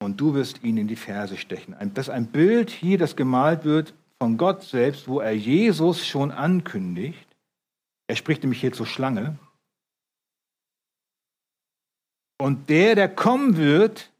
[0.00, 1.74] und du wirst ihn in die Ferse stechen.
[1.94, 6.30] Das ist ein Bild hier, das gemalt wird von Gott selbst, wo er Jesus schon
[6.30, 7.26] ankündigt.
[8.06, 9.38] Er spricht nämlich hier zur Schlange.
[12.40, 14.10] Und der, der kommen wird,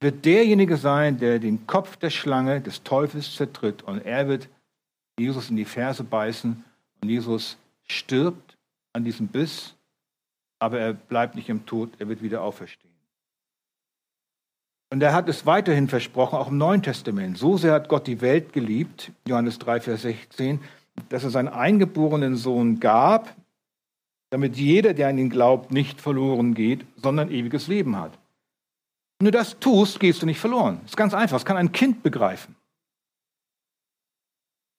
[0.00, 3.82] wird derjenige sein, der den Kopf der Schlange, des Teufels zertritt.
[3.82, 4.48] Und er wird
[5.18, 6.64] Jesus in die Ferse beißen
[7.00, 8.56] und Jesus stirbt
[8.92, 9.74] an diesem Biss,
[10.58, 12.89] aber er bleibt nicht im Tod, er wird wieder auferstehen.
[14.92, 17.38] Und er hat es weiterhin versprochen, auch im Neuen Testament.
[17.38, 20.60] So sehr hat Gott die Welt geliebt, Johannes 3, Vers 16,
[21.08, 23.34] dass er seinen eingeborenen Sohn gab,
[24.30, 28.18] damit jeder, der an ihn glaubt, nicht verloren geht, sondern ewiges Leben hat.
[29.18, 30.78] Wenn du das tust, gehst du nicht verloren.
[30.82, 32.56] Das ist ganz einfach, das kann ein Kind begreifen.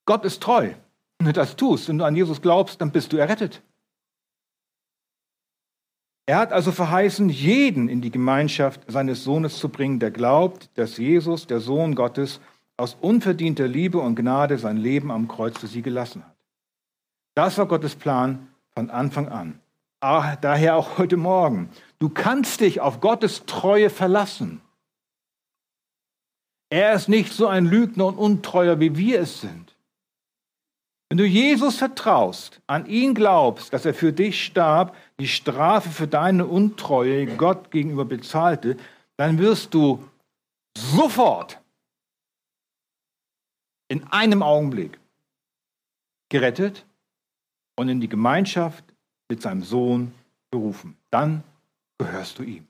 [0.05, 0.73] Gott ist treu.
[1.19, 3.61] Wenn du das tust, wenn du an Jesus glaubst, dann bist du errettet.
[6.31, 10.95] Er hat also verheißen, jeden in die Gemeinschaft seines Sohnes zu bringen, der glaubt, dass
[10.95, 12.39] Jesus, der Sohn Gottes,
[12.77, 16.37] aus unverdienter Liebe und Gnade sein Leben am Kreuz für sie gelassen hat.
[17.35, 19.59] Das war Gottes Plan von Anfang an.
[19.99, 21.69] Ah, daher auch heute Morgen.
[21.99, 24.61] Du kannst dich auf Gottes Treue verlassen.
[26.69, 29.70] Er ist nicht so ein Lügner und Untreuer, wie wir es sind.
[31.11, 36.07] Wenn du Jesus vertraust, an ihn glaubst, dass er für dich starb, die Strafe für
[36.07, 38.77] deine Untreue Gott gegenüber bezahlte,
[39.17, 40.07] dann wirst du
[40.77, 41.59] sofort
[43.89, 45.01] in einem Augenblick
[46.29, 46.85] gerettet
[47.75, 48.85] und in die Gemeinschaft
[49.27, 50.13] mit seinem Sohn
[50.49, 50.95] berufen.
[51.09, 51.43] Dann
[51.97, 52.65] gehörst du ihm.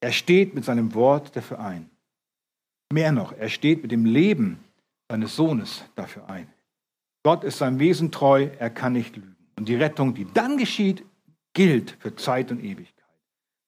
[0.00, 1.90] Er steht mit seinem Wort dafür ein.
[2.90, 4.64] Mehr noch, er steht mit dem Leben
[5.10, 6.50] seines Sohnes dafür ein.
[7.22, 9.36] Gott ist seinem Wesen treu, er kann nicht lügen.
[9.56, 11.04] Und die Rettung, die dann geschieht,
[11.52, 12.92] gilt für Zeit und Ewigkeit.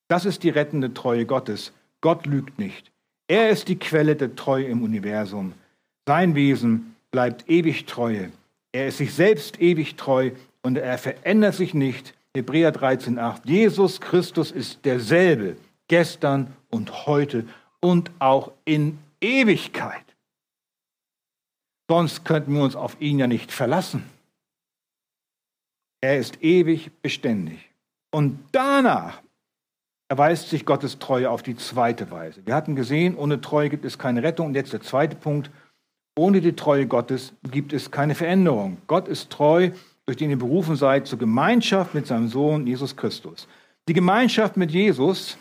[0.09, 1.73] Das ist die rettende Treue Gottes.
[2.01, 2.91] Gott lügt nicht.
[3.29, 5.55] Er ist die Quelle der Treue im Universum.
[6.07, 8.33] Sein Wesen bleibt ewig treue.
[8.73, 12.15] Er ist sich selbst ewig treu und er verändert sich nicht.
[12.35, 13.43] Hebräer 13,8.
[13.45, 17.47] Jesus Christus ist derselbe, gestern und heute
[17.81, 20.05] und auch in Ewigkeit.
[21.89, 24.05] Sonst könnten wir uns auf ihn ja nicht verlassen.
[26.01, 27.71] Er ist ewig beständig.
[28.11, 29.23] Und danach
[30.09, 32.47] erweist sich Gottes Treue auf die zweite Weise.
[32.47, 34.49] Wir hatten gesehen, ohne Treue gibt es keine Rettung.
[34.49, 35.51] Und jetzt der zweite Punkt.
[36.17, 38.77] Ohne die Treue Gottes gibt es keine Veränderung.
[38.87, 39.71] Gott ist treu,
[40.07, 43.49] durch den ihr berufen seid, zur Gemeinschaft mit seinem Sohn Jesus Christus.
[43.89, 45.37] Die Gemeinschaft mit Jesus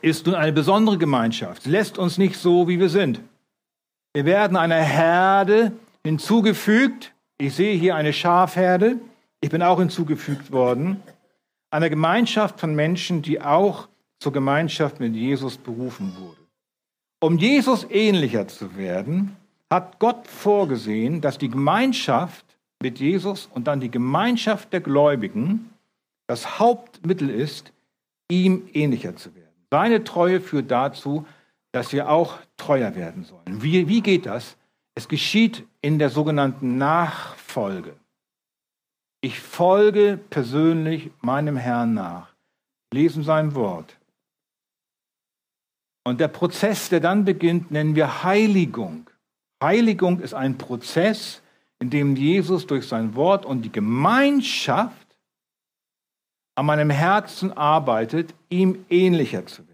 [0.00, 1.62] ist nun eine besondere Gemeinschaft.
[1.62, 3.20] Sie lässt uns nicht so, wie wir sind.
[4.12, 5.72] Wir werden einer Herde
[6.04, 7.12] hinzugefügt.
[7.38, 8.96] Ich sehe hier eine Schafherde.
[9.40, 11.00] Ich bin auch hinzugefügt worden.
[11.70, 16.36] Einer Gemeinschaft von Menschen, die auch zur Gemeinschaft mit Jesus berufen wurde.
[17.20, 19.36] Um Jesus ähnlicher zu werden,
[19.70, 22.44] hat Gott vorgesehen, dass die Gemeinschaft
[22.82, 25.70] mit Jesus und dann die Gemeinschaft der Gläubigen
[26.26, 27.72] das Hauptmittel ist,
[28.30, 29.50] ihm ähnlicher zu werden.
[29.70, 31.26] Seine Treue führt dazu,
[31.72, 33.62] dass wir auch treuer werden sollen.
[33.62, 34.56] Wie, wie geht das?
[34.94, 37.94] Es geschieht in der sogenannten Nachfolge.
[39.20, 42.28] Ich folge persönlich meinem Herrn nach,
[42.92, 43.96] lesen sein Wort.
[46.04, 49.08] Und der Prozess, der dann beginnt, nennen wir Heiligung.
[49.62, 51.42] Heiligung ist ein Prozess,
[51.78, 55.06] in dem Jesus durch sein Wort und die Gemeinschaft
[56.54, 59.69] an meinem Herzen arbeitet, ihm ähnlicher zu werden.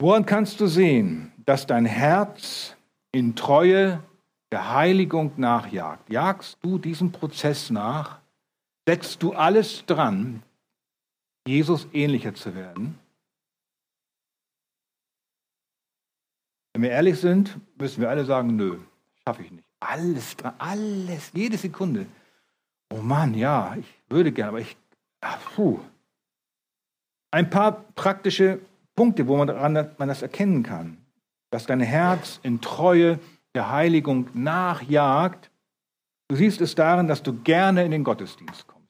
[0.00, 2.74] Woran kannst du sehen, dass dein Herz
[3.12, 4.02] in Treue
[4.50, 6.08] der Heiligung nachjagt?
[6.08, 8.18] Jagst du diesem Prozess nach?
[8.88, 10.42] Setzt du alles dran,
[11.46, 12.98] Jesus ähnlicher zu werden?
[16.72, 18.78] Wenn wir ehrlich sind, müssen wir alle sagen, nö,
[19.22, 19.64] schaffe ich nicht.
[19.80, 22.06] Alles dran, alles, jede Sekunde.
[22.90, 24.78] Oh Mann, ja, ich würde gerne, aber ich,
[25.20, 25.78] ach, puh.
[27.32, 28.60] Ein paar praktische
[29.00, 30.98] Punkte, wo man, daran, man das erkennen kann.
[31.50, 33.18] Dass dein Herz in Treue
[33.54, 35.50] der Heiligung nachjagt.
[36.28, 38.88] Du siehst es darin, dass du gerne in den Gottesdienst kommst.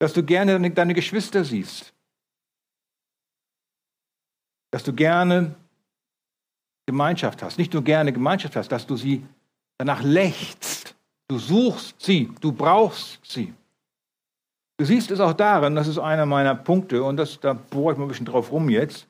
[0.00, 1.94] Dass du gerne deine Geschwister siehst
[4.70, 5.54] dass du gerne
[6.86, 7.58] Gemeinschaft hast.
[7.58, 9.24] Nicht nur gerne Gemeinschaft hast, dass du sie
[9.78, 10.94] danach lächst.
[11.28, 13.54] Du suchst sie, du brauchst sie.
[14.78, 17.98] Du siehst es auch darin, das ist einer meiner Punkte, und das, da bohre ich
[17.98, 19.08] mal ein bisschen drauf rum jetzt,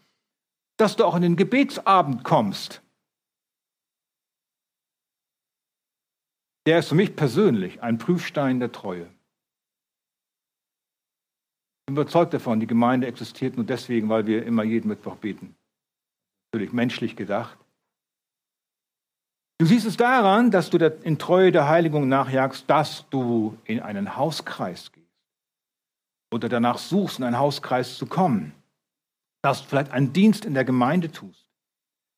[0.78, 2.82] dass du auch in den Gebetsabend kommst.
[6.66, 9.02] Der ist für mich persönlich ein Prüfstein der Treue.
[11.82, 15.54] Ich bin überzeugt davon, die Gemeinde existiert nur deswegen, weil wir immer jeden Mittwoch beten.
[16.52, 17.58] Natürlich menschlich gedacht.
[19.58, 24.16] Du siehst es daran, dass du in Treue der Heiligung nachjagst, dass du in einen
[24.16, 24.97] Hauskreis gehst
[26.30, 28.52] oder danach suchst, in einen Hauskreis zu kommen,
[29.42, 31.48] dass du vielleicht einen Dienst in der Gemeinde tust,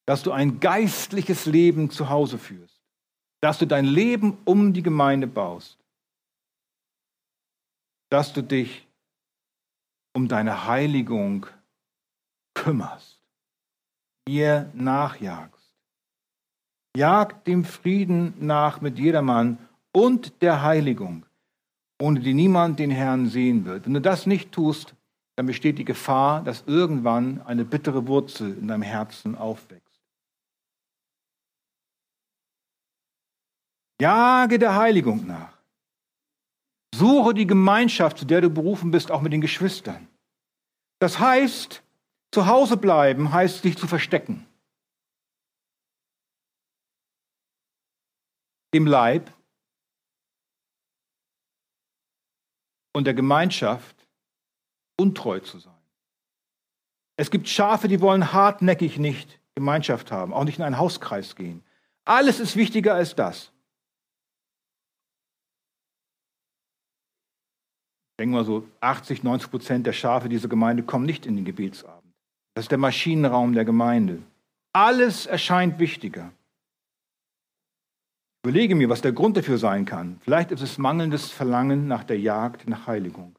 [0.06, 2.80] dass du ein geistliches Leben zu Hause führst,
[3.40, 5.78] dass du dein Leben um die Gemeinde baust,
[8.10, 8.86] dass du dich
[10.12, 11.46] um deine Heiligung
[12.54, 13.20] kümmerst
[14.30, 15.74] ihr nachjagst.
[16.96, 19.58] Jagt dem Frieden nach mit jedermann
[19.92, 21.24] und der Heiligung,
[22.00, 23.86] ohne die niemand den Herrn sehen wird.
[23.86, 24.94] Wenn du das nicht tust,
[25.36, 30.00] dann besteht die Gefahr, dass irgendwann eine bittere Wurzel in deinem Herzen aufwächst.
[34.00, 35.58] Jage der Heiligung nach.
[36.94, 40.08] Suche die Gemeinschaft, zu der du berufen bist, auch mit den Geschwistern.
[41.00, 41.82] Das heißt,
[42.32, 44.46] zu Hause bleiben heißt sich zu verstecken.
[48.72, 49.32] Dem Leib
[52.92, 53.96] und der Gemeinschaft
[54.96, 55.74] untreu zu sein.
[57.16, 61.62] Es gibt Schafe, die wollen hartnäckig nicht Gemeinschaft haben, auch nicht in einen Hauskreis gehen.
[62.04, 63.52] Alles ist wichtiger als das.
[68.18, 72.12] Denken wir so, 80, 90 Prozent der Schafe dieser Gemeinde kommen nicht in den Gebetsabend.
[72.54, 74.22] Das ist der Maschinenraum der Gemeinde.
[74.72, 76.32] Alles erscheint wichtiger.
[78.42, 80.18] Überlege mir, was der Grund dafür sein kann.
[80.22, 83.36] Vielleicht ist es mangelndes Verlangen nach der Jagd nach Heiligung.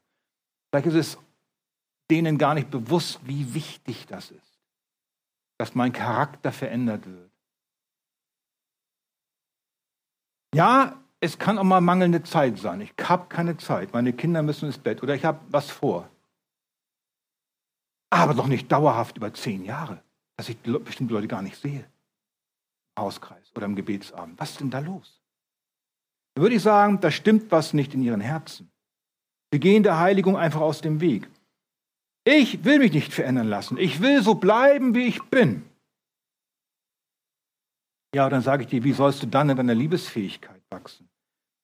[0.70, 1.18] Vielleicht ist es
[2.12, 4.60] denen gar nicht bewusst, wie wichtig das ist,
[5.58, 7.32] dass mein Charakter verändert wird.
[10.54, 12.82] Ja, es kann auch mal mangelnde Zeit sein.
[12.82, 13.94] Ich habe keine Zeit.
[13.94, 16.10] Meine Kinder müssen ins Bett oder ich habe was vor.
[18.10, 20.04] Aber doch nicht dauerhaft über zehn Jahre,
[20.36, 21.86] dass ich bestimmte Leute gar nicht sehe.
[22.98, 24.40] Hauskreis oder im Gebetsabend.
[24.40, 25.22] Was ist denn da los?
[26.36, 28.72] Da würde ich sagen, da stimmt was nicht in ihren Herzen.
[29.52, 31.30] Sie gehen der Heiligung einfach aus dem Weg.
[32.24, 33.78] Ich will mich nicht verändern lassen.
[33.78, 35.64] Ich will so bleiben, wie ich bin.
[38.14, 41.10] Ja, dann sage ich dir, wie sollst du dann in deiner Liebesfähigkeit wachsen?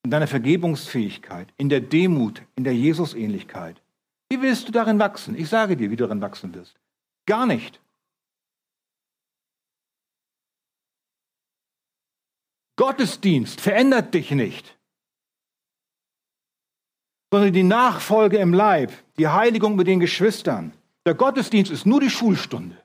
[0.04, 3.82] In deiner Vergebungsfähigkeit, in der Demut, in der Jesusähnlichkeit.
[4.30, 5.36] Wie willst du darin wachsen?
[5.38, 6.76] Ich sage dir, wie du darin wachsen wirst.
[7.26, 7.80] Gar nicht.
[12.78, 14.78] Gottesdienst verändert dich nicht,
[17.32, 20.74] sondern die Nachfolge im Leib, die Heiligung mit den Geschwistern.
[21.06, 22.82] Der Gottesdienst ist nur die Schulstunde.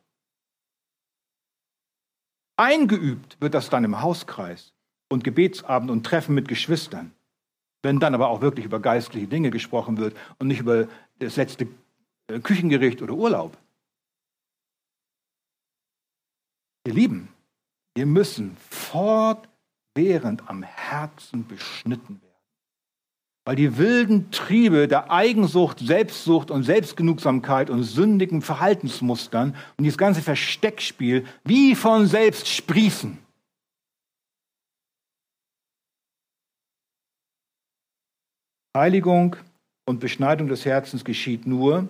[2.57, 4.73] Eingeübt wird das dann im Hauskreis
[5.09, 7.13] und Gebetsabend und Treffen mit Geschwistern.
[7.83, 10.89] Wenn dann aber auch wirklich über geistliche Dinge gesprochen wird und nicht über
[11.19, 11.67] das letzte
[12.29, 13.57] äh, Küchengericht oder Urlaub.
[16.87, 17.29] Ihr Lieben,
[17.95, 18.57] wir müssen
[19.95, 22.33] fortwährend am Herzen beschnitten werden.
[23.45, 30.23] Weil die wilden Triebe der Eigensucht, Selbstsucht und Selbstgenugsamkeit und sündigen Verhaltensmustern und dieses ganze
[30.23, 33.19] Versteckspiel wie von selbst sprießen.
[38.77, 39.37] Heiligung
[39.85, 41.89] und Beschneidung des Herzens geschieht nur,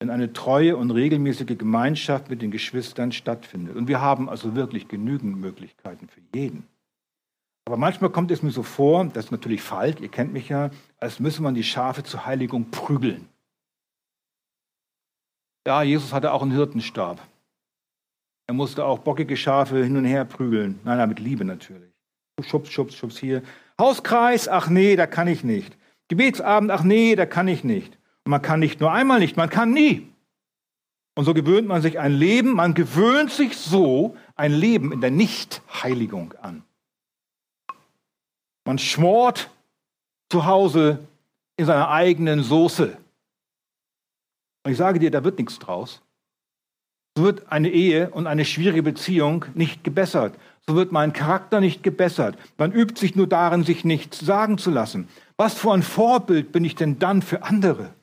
[0.00, 3.76] wenn eine treue und regelmäßige Gemeinschaft mit den Geschwistern stattfindet.
[3.76, 6.66] Und wir haben also wirklich genügend Möglichkeiten für jeden.
[7.68, 10.70] Aber manchmal kommt es mir so vor, das ist natürlich falsch, ihr kennt mich ja,
[10.96, 13.28] als müsse man die Schafe zur Heiligung prügeln.
[15.66, 17.20] Ja, Jesus hatte auch einen Hirtenstab.
[18.46, 20.80] Er musste auch bockige Schafe hin und her prügeln.
[20.82, 21.92] Nein, nein, mit Liebe natürlich.
[22.40, 23.42] Schubs, schubs, schubs hier.
[23.78, 25.76] Hauskreis, ach nee, da kann ich nicht.
[26.08, 27.98] Gebetsabend, ach nee, da kann ich nicht.
[28.24, 30.10] Und man kann nicht nur einmal nicht, man kann nie.
[31.16, 35.10] Und so gewöhnt man sich ein Leben, man gewöhnt sich so ein Leben in der
[35.10, 36.64] Nichtheiligung an.
[38.68, 39.48] Man schmort
[40.30, 40.98] zu Hause
[41.56, 42.98] in seiner eigenen Soße.
[44.62, 46.02] Und ich sage dir, da wird nichts draus.
[47.16, 50.38] So wird eine Ehe und eine schwierige Beziehung nicht gebessert.
[50.66, 52.36] So wird mein Charakter nicht gebessert.
[52.58, 55.08] Man übt sich nur darin, sich nichts sagen zu lassen.
[55.38, 57.94] Was für ein Vorbild bin ich denn dann für andere?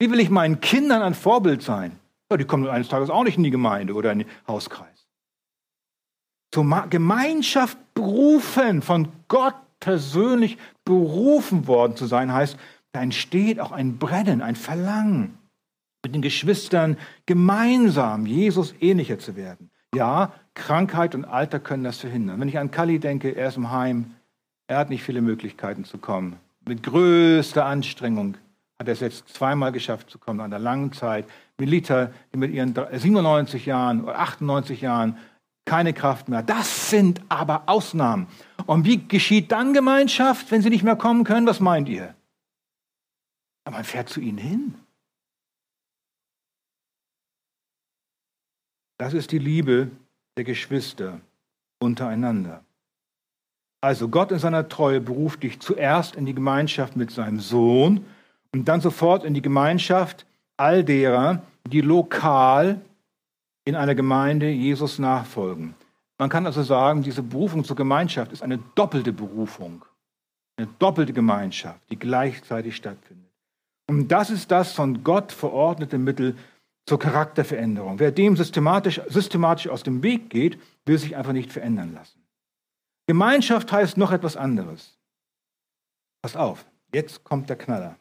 [0.00, 1.96] Wie will ich meinen Kindern ein Vorbild sein?
[2.28, 5.06] Ja, die kommen eines Tages auch nicht in die Gemeinde oder in den Hauskreis.
[6.50, 12.56] Zur Gemeinschaft berufen, von Gott persönlich berufen worden zu sein, heißt,
[12.92, 15.38] da entsteht auch ein Brennen, ein Verlangen,
[16.04, 19.70] mit den Geschwistern gemeinsam Jesus ähnlicher zu werden.
[19.94, 22.40] Ja, Krankheit und Alter können das verhindern.
[22.40, 24.14] Wenn ich an Kali denke, er ist im Heim,
[24.66, 26.36] er hat nicht viele Möglichkeiten zu kommen.
[26.66, 28.36] Mit größter Anstrengung
[28.78, 31.26] hat er es jetzt zweimal geschafft zu kommen, an einer langen Zeit.
[31.58, 35.16] Milita, die mit ihren 97 Jahren oder 98 Jahren
[35.64, 36.42] keine Kraft mehr.
[36.42, 38.28] Das sind aber Ausnahmen.
[38.68, 41.46] Und wie geschieht dann Gemeinschaft, wenn sie nicht mehr kommen können?
[41.46, 42.14] Was meint ihr?
[43.64, 44.74] Ja, man fährt zu ihnen hin.
[48.98, 49.90] Das ist die Liebe
[50.36, 51.18] der Geschwister
[51.80, 52.62] untereinander.
[53.80, 58.04] Also Gott in seiner Treue beruft dich zuerst in die Gemeinschaft mit seinem Sohn
[58.52, 60.26] und dann sofort in die Gemeinschaft
[60.58, 62.82] all derer, die lokal
[63.64, 65.74] in einer Gemeinde Jesus nachfolgen.
[66.18, 69.84] Man kann also sagen, diese Berufung zur Gemeinschaft ist eine doppelte Berufung,
[70.56, 73.30] eine doppelte Gemeinschaft, die gleichzeitig stattfindet.
[73.86, 76.36] Und das ist das von Gott verordnete Mittel
[76.86, 77.98] zur Charakterveränderung.
[77.98, 82.22] Wer dem systematisch, systematisch aus dem Weg geht, will sich einfach nicht verändern lassen.
[83.06, 84.98] Gemeinschaft heißt noch etwas anderes.
[86.20, 87.96] Pass auf, jetzt kommt der Knaller.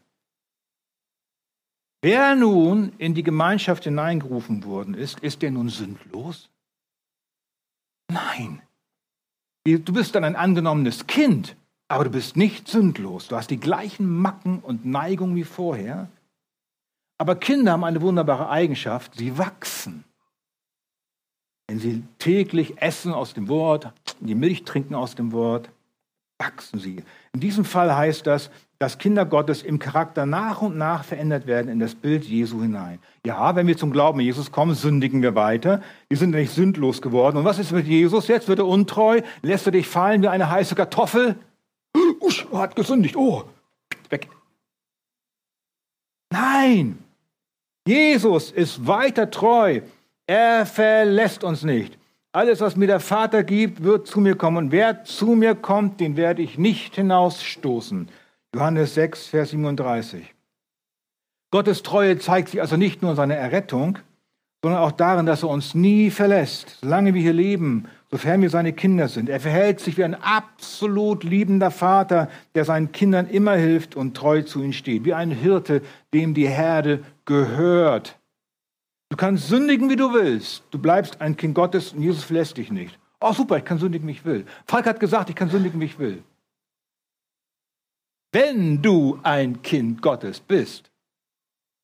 [2.01, 6.49] Wer nun in die Gemeinschaft hineingerufen worden ist, ist der nun sündlos?
[8.11, 8.61] Nein.
[9.65, 11.55] Du bist dann ein angenommenes Kind,
[11.89, 13.27] aber du bist nicht sündlos.
[13.27, 16.09] Du hast die gleichen Macken und Neigungen wie vorher.
[17.17, 20.03] Aber Kinder haben eine wunderbare Eigenschaft, sie wachsen.
[21.67, 23.91] Wenn sie täglich essen aus dem Wort,
[24.21, 25.69] die Milch trinken aus dem Wort,
[26.37, 27.03] wachsen sie.
[27.33, 28.49] In diesem Fall heißt das,
[28.79, 32.99] dass Kinder Gottes im Charakter nach und nach verändert werden in das Bild Jesu hinein.
[33.25, 35.81] Ja, wenn wir zum Glauben Jesus kommen, sündigen wir weiter.
[36.09, 37.37] Wir sind nicht sündlos geworden.
[37.37, 38.47] Und was ist mit Jesus jetzt?
[38.47, 39.21] Wird er untreu?
[39.41, 41.35] Lässt er dich fallen wie eine heiße Kartoffel?
[42.19, 43.15] Usch, er hat gesündigt.
[43.15, 43.43] Oh,
[44.09, 44.27] weg.
[46.29, 46.99] Nein,
[47.87, 49.81] Jesus ist weiter treu.
[50.27, 51.97] Er verlässt uns nicht.
[52.33, 54.57] Alles, was mir der Vater gibt, wird zu mir kommen.
[54.57, 58.09] Und wer zu mir kommt, den werde ich nicht hinausstoßen.
[58.53, 60.33] Johannes 6, Vers 37.
[61.51, 63.99] Gottes Treue zeigt sich also nicht nur in seiner Errettung,
[64.63, 68.73] sondern auch darin, dass er uns nie verlässt, solange wir hier leben, sofern wir seine
[68.73, 69.29] Kinder sind.
[69.29, 74.41] Er verhält sich wie ein absolut liebender Vater, der seinen Kindern immer hilft und treu
[74.41, 75.81] zu ihnen steht, wie ein Hirte,
[76.13, 78.17] dem die Herde gehört.
[79.09, 80.63] Du kannst sündigen, wie du willst.
[80.71, 82.97] Du bleibst ein Kind Gottes und Jesus verlässt dich nicht.
[83.21, 84.45] Oh, super, ich kann sündigen, wie ich will.
[84.65, 86.23] Falk hat gesagt, ich kann sündigen, wie ich will.
[88.31, 90.91] Wenn du ein Kind Gottes bist,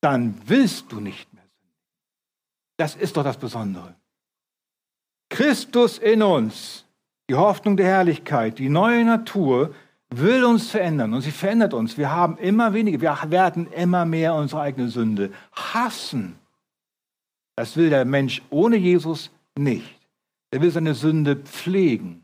[0.00, 1.80] dann willst du nicht mehr sündigen.
[2.76, 3.94] Das ist doch das Besondere.
[5.30, 6.84] Christus in uns,
[7.28, 9.74] die Hoffnung der Herrlichkeit, die neue Natur,
[10.10, 11.96] will uns verändern und sie verändert uns.
[11.96, 16.38] Wir haben immer weniger, wir werden immer mehr unsere eigene Sünde hassen.
[17.56, 19.98] Das will der Mensch ohne Jesus nicht.
[20.50, 22.23] Er will seine Sünde pflegen.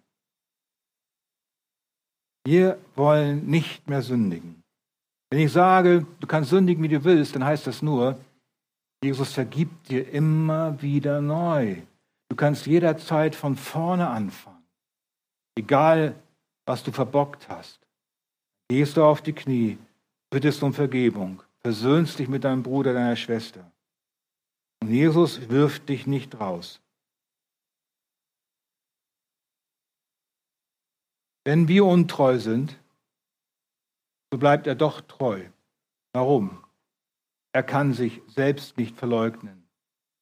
[2.45, 4.62] Wir wollen nicht mehr sündigen.
[5.30, 8.18] Wenn ich sage, du kannst sündigen, wie du willst, dann heißt das nur,
[9.03, 11.76] Jesus vergibt dir immer wieder neu.
[12.28, 14.62] Du kannst jederzeit von vorne anfangen.
[15.57, 16.14] Egal,
[16.66, 17.80] was du verbockt hast.
[18.68, 19.78] Gehst du auf die Knie,
[20.30, 23.70] bittest um Vergebung, versöhnst dich mit deinem Bruder, deiner Schwester.
[24.80, 26.80] Und Jesus wirft dich nicht raus.
[31.51, 32.76] Wenn wir untreu sind,
[34.30, 35.42] so bleibt er doch treu.
[36.12, 36.62] Warum?
[37.53, 39.66] Er kann sich selbst nicht verleugnen.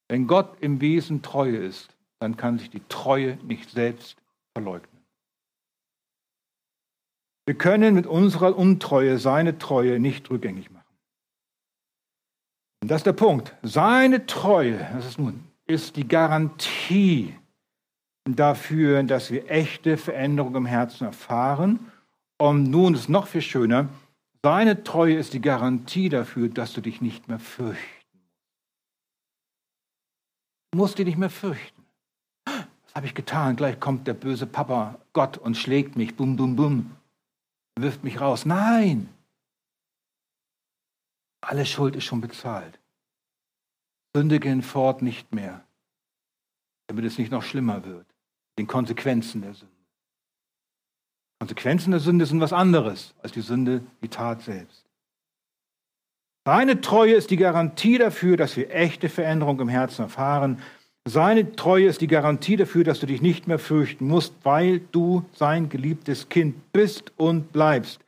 [0.07, 4.17] Wenn Gott im Wesen treu ist, dann kann sich die Treue nicht selbst
[4.55, 5.03] verleugnen.
[7.45, 10.95] Wir können mit unserer Untreue seine Treue nicht rückgängig machen.
[12.81, 13.55] Und das ist der Punkt.
[13.61, 17.35] Seine Treue, das ist nun, ist die Garantie
[18.35, 21.91] dafür, dass wir echte Veränderung im Herzen erfahren.
[22.37, 23.89] Und nun ist noch viel schöner,
[24.41, 27.77] seine Treue ist die Garantie dafür, dass du dich nicht mehr fürchten
[28.13, 28.29] musst.
[30.71, 31.85] Du musst dich nicht mehr fürchten.
[32.45, 33.57] Was habe ich getan?
[33.57, 36.95] Gleich kommt der böse Papa Gott und schlägt mich, bum, bum, bum,
[37.77, 38.45] wirft mich raus.
[38.45, 39.09] Nein!
[41.41, 42.79] Alle Schuld ist schon bezahlt.
[44.15, 45.63] Sündige fort nicht mehr,
[46.87, 48.08] damit es nicht noch schlimmer wird
[48.59, 49.73] den Konsequenzen der Sünde.
[51.39, 54.85] Konsequenzen der Sünde sind was anderes als die Sünde, die Tat selbst.
[56.45, 60.61] Seine Treue ist die Garantie dafür, dass wir echte Veränderung im Herzen erfahren.
[61.05, 65.23] Seine Treue ist die Garantie dafür, dass du dich nicht mehr fürchten musst, weil du
[65.33, 68.01] sein geliebtes Kind bist und bleibst.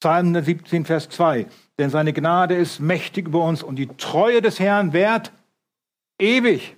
[0.00, 1.46] Psalm 17, Vers 2.
[1.78, 5.32] Denn seine Gnade ist mächtig über uns und die Treue des Herrn währt
[6.20, 6.76] ewig.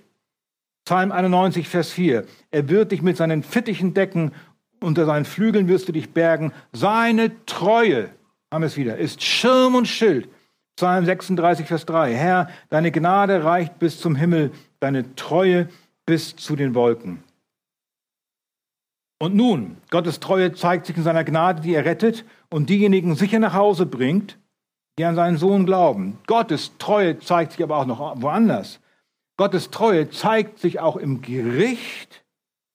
[0.85, 2.25] Psalm 91, Vers 4.
[2.51, 4.31] Er wird dich mit seinen Fittichen decken,
[4.79, 6.53] unter seinen Flügeln wirst du dich bergen.
[6.73, 8.09] Seine Treue,
[8.51, 10.29] haben wir es wieder, ist Schirm und Schild.
[10.75, 12.13] Psalm 36, Vers 3.
[12.13, 15.69] Herr, deine Gnade reicht bis zum Himmel, deine Treue
[16.05, 17.23] bis zu den Wolken.
[19.17, 23.39] Und nun, Gottes Treue zeigt sich in seiner Gnade, die er rettet und diejenigen sicher
[23.39, 24.37] nach Hause bringt,
[24.99, 26.19] die an seinen Sohn glauben.
[26.27, 28.79] Gottes Treue zeigt sich aber auch noch woanders.
[29.37, 32.23] Gottes Treue zeigt sich auch im Gericht,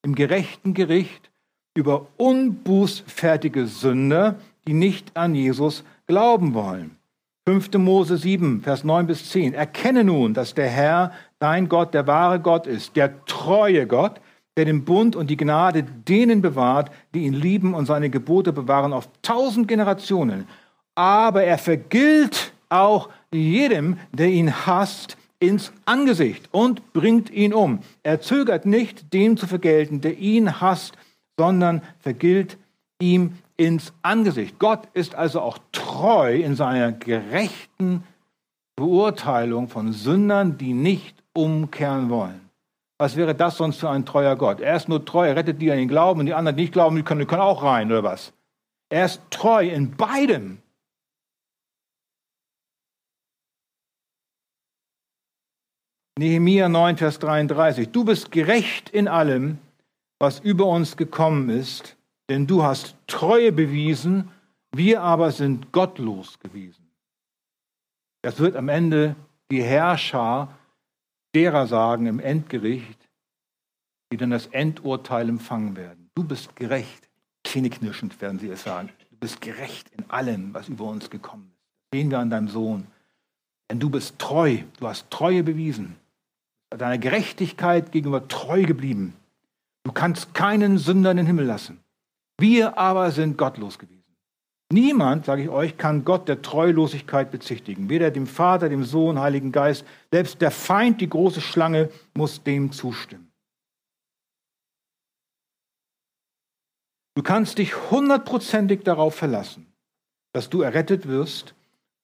[0.03, 1.31] im gerechten Gericht
[1.75, 4.37] über unbußfertige Sünder,
[4.67, 6.97] die nicht an Jesus glauben wollen.
[7.49, 7.73] 5.
[7.79, 9.55] Mose 7, Vers 9 bis 10.
[9.55, 14.21] Erkenne nun, dass der Herr, dein Gott, der wahre Gott ist, der treue Gott,
[14.57, 18.93] der den Bund und die Gnade denen bewahrt, die ihn lieben und seine Gebote bewahren
[18.93, 20.47] auf tausend Generationen.
[20.95, 27.81] Aber er vergilt auch jedem, der ihn hasst, ins Angesicht und bringt ihn um.
[28.03, 30.97] Er zögert nicht, dem zu vergelten, der ihn hasst,
[31.37, 32.59] sondern vergilt
[33.01, 34.59] ihm ins Angesicht.
[34.59, 38.05] Gott ist also auch treu in seiner gerechten
[38.77, 42.41] Beurteilung von Sündern, die nicht umkehren wollen.
[42.99, 44.61] Was wäre das sonst für ein treuer Gott?
[44.61, 46.65] Er ist nur treu, er rettet die, die an ihn glauben und die anderen, die
[46.65, 48.35] nicht glauben, die können, die können auch rein, oder was?
[48.91, 50.59] Er ist treu in beidem.
[56.21, 57.89] Nehemia 9, Vers 33.
[57.89, 59.57] Du bist gerecht in allem,
[60.19, 61.97] was über uns gekommen ist,
[62.29, 64.31] denn du hast Treue bewiesen,
[64.71, 66.91] wir aber sind gottlos gewesen.
[68.21, 69.17] Das wird am Ende
[69.51, 70.55] die Herrscher
[71.35, 73.09] derer sagen im Endgericht,
[74.13, 76.11] die dann das Endurteil empfangen werden.
[76.15, 77.09] Du bist gerecht.
[77.45, 78.91] Zähneknirschend werden sie es sagen.
[79.09, 81.99] Du bist gerecht in allem, was über uns gekommen ist.
[81.99, 82.89] sehen wir an deinem Sohn.
[83.71, 84.59] Denn du bist treu.
[84.79, 85.97] Du hast Treue bewiesen
[86.71, 89.15] deiner Gerechtigkeit gegenüber treu geblieben.
[89.85, 91.81] Du kannst keinen Sünder in den Himmel lassen.
[92.39, 94.01] Wir aber sind gottlos gewesen.
[94.73, 97.89] Niemand, sage ich euch, kann Gott der Treulosigkeit bezichtigen.
[97.89, 99.85] Weder dem Vater, dem Sohn, Heiligen Geist.
[100.13, 103.33] Selbst der Feind, die große Schlange, muss dem zustimmen.
[107.17, 109.67] Du kannst dich hundertprozentig darauf verlassen,
[110.33, 111.55] dass du errettet wirst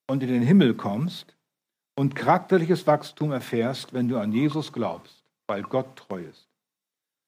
[0.09, 1.36] und in den Himmel kommst
[1.97, 6.47] und charakterliches Wachstum erfährst, wenn du an Jesus glaubst, weil Gott treu ist.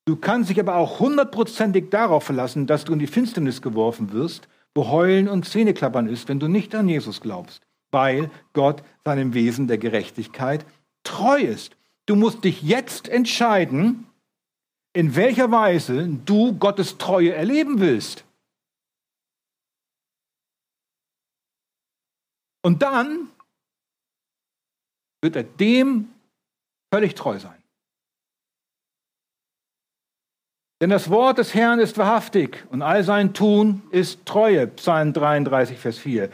[0.07, 4.49] Du kannst dich aber auch hundertprozentig darauf verlassen, dass du in die Finsternis geworfen wirst
[4.79, 9.67] wo Heulen und Zähneklappern ist, wenn du nicht an Jesus glaubst, weil Gott seinem Wesen
[9.67, 10.65] der Gerechtigkeit
[11.03, 11.77] treu ist.
[12.07, 14.07] Du musst dich jetzt entscheiden,
[14.93, 18.25] in welcher Weise du Gottes Treue erleben willst.
[22.63, 23.29] Und dann
[25.21, 26.09] wird er dem
[26.93, 27.59] völlig treu sein.
[30.81, 34.69] Denn das Wort des Herrn ist wahrhaftig und all sein Tun ist Treue.
[34.69, 36.31] Psalm 33, Vers 4.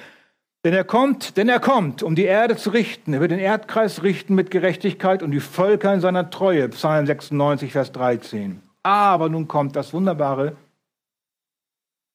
[0.65, 3.15] Denn er kommt, denn er kommt, um die Erde zu richten.
[3.15, 6.69] Er wird den Erdkreis richten mit Gerechtigkeit und die Völker in seiner Treue.
[6.71, 8.61] Psalm 96, Vers 13.
[8.83, 10.57] Aber nun kommt das Wunderbare.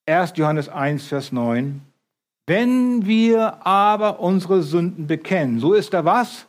[0.07, 0.33] 1.
[0.35, 1.81] Johannes 1, Vers 9.
[2.47, 6.47] Wenn wir aber unsere Sünden bekennen, so ist er was?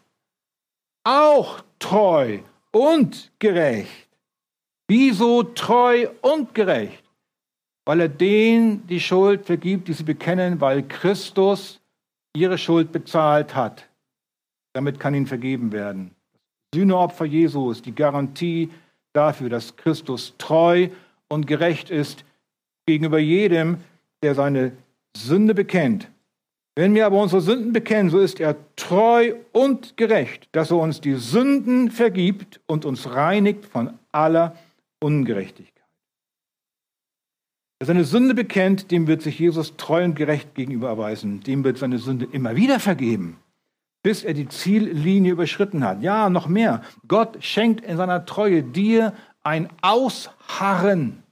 [1.05, 2.41] Auch treu
[2.73, 4.11] und gerecht
[4.91, 7.05] Wieso treu und gerecht?
[7.85, 11.81] Weil er denen die Schuld vergibt, die sie bekennen, weil Christus
[12.35, 13.89] ihre Schuld bezahlt hat.
[14.73, 16.11] Damit kann ihnen vergeben werden.
[16.73, 18.69] Das Sühneopfer Jesu ist die Garantie
[19.13, 20.89] dafür, dass Christus treu
[21.29, 22.25] und gerecht ist
[22.85, 23.77] gegenüber jedem,
[24.25, 24.73] der seine
[25.17, 26.11] Sünde bekennt.
[26.77, 31.01] Wenn wir aber unsere Sünden bekennen, so ist er treu und gerecht, dass er uns
[31.01, 34.57] die Sünden vergibt und uns reinigt von aller.
[35.03, 35.81] Ungerechtigkeit.
[37.79, 41.41] Wer seine Sünde bekennt, dem wird sich Jesus treu und gerecht gegenüber erweisen.
[41.41, 43.39] Dem wird seine Sünde immer wieder vergeben,
[44.03, 46.03] bis er die Ziellinie überschritten hat.
[46.03, 46.83] Ja, noch mehr.
[47.09, 51.23] Gott schenkt in seiner Treue dir ein Ausharren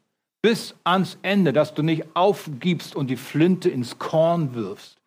[0.41, 4.98] bis ans Ende, dass du nicht aufgibst und die Flinte ins Korn wirfst.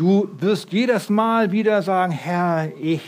[0.00, 3.02] Du wirst jedes Mal wieder sagen, Herr, ich,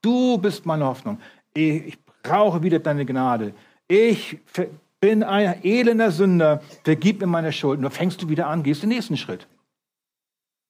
[0.00, 1.18] du bist meine Hoffnung.
[1.52, 3.52] Ich brauche wieder deine Gnade.
[3.88, 4.38] Ich
[5.00, 7.78] bin ein elender Sünder, vergib mir meine Schuld.
[7.78, 9.46] Nur fängst du wieder an, gehst den nächsten Schritt.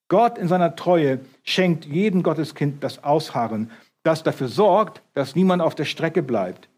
[0.09, 3.71] Gott in seiner Treue schenkt jedem Gotteskind das Ausharren,
[4.03, 6.69] das dafür sorgt, dass niemand auf der Strecke bleibt.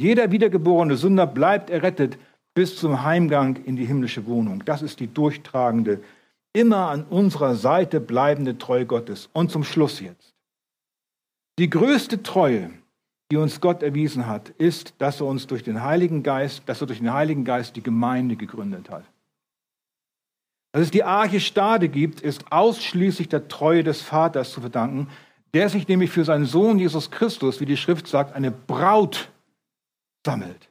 [0.00, 2.16] Jeder wiedergeborene Sünder bleibt errettet
[2.54, 4.64] bis zum Heimgang in die himmlische Wohnung.
[4.64, 6.00] Das ist die durchtragende,
[6.58, 9.30] immer an unserer Seite bleibende Treue Gottes.
[9.32, 10.34] Und zum Schluss jetzt.
[11.58, 12.70] Die größte Treue,
[13.30, 16.88] die uns Gott erwiesen hat, ist, dass er uns durch den Heiligen Geist, dass er
[16.88, 19.04] durch den Heiligen Geist die Gemeinde gegründet hat.
[20.72, 25.08] Dass es die Arche Stade gibt, ist ausschließlich der Treue des Vaters zu verdanken,
[25.54, 29.30] der sich nämlich für seinen Sohn Jesus Christus, wie die Schrift sagt, eine Braut
[30.26, 30.68] sammelt.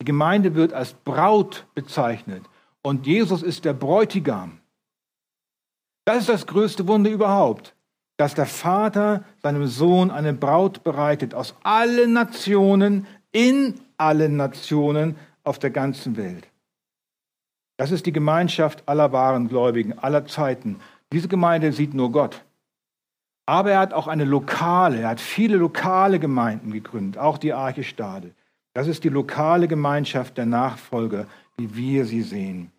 [0.00, 2.42] Die Gemeinde wird als Braut bezeichnet
[2.82, 4.60] und Jesus ist der Bräutigam.
[6.06, 7.76] Das ist das größte Wunder überhaupt
[8.16, 15.58] dass der Vater seinem Sohn eine Braut bereitet aus allen Nationen, in allen Nationen auf
[15.58, 16.48] der ganzen Welt.
[17.76, 20.80] Das ist die Gemeinschaft aller wahren Gläubigen aller Zeiten.
[21.12, 22.42] Diese Gemeinde sieht nur Gott.
[23.44, 27.84] Aber er hat auch eine lokale, er hat viele lokale Gemeinden gegründet, auch die Arche
[27.84, 28.32] Stade.
[28.72, 31.26] Das ist die lokale Gemeinschaft der Nachfolger,
[31.56, 32.72] wie wir sie sehen.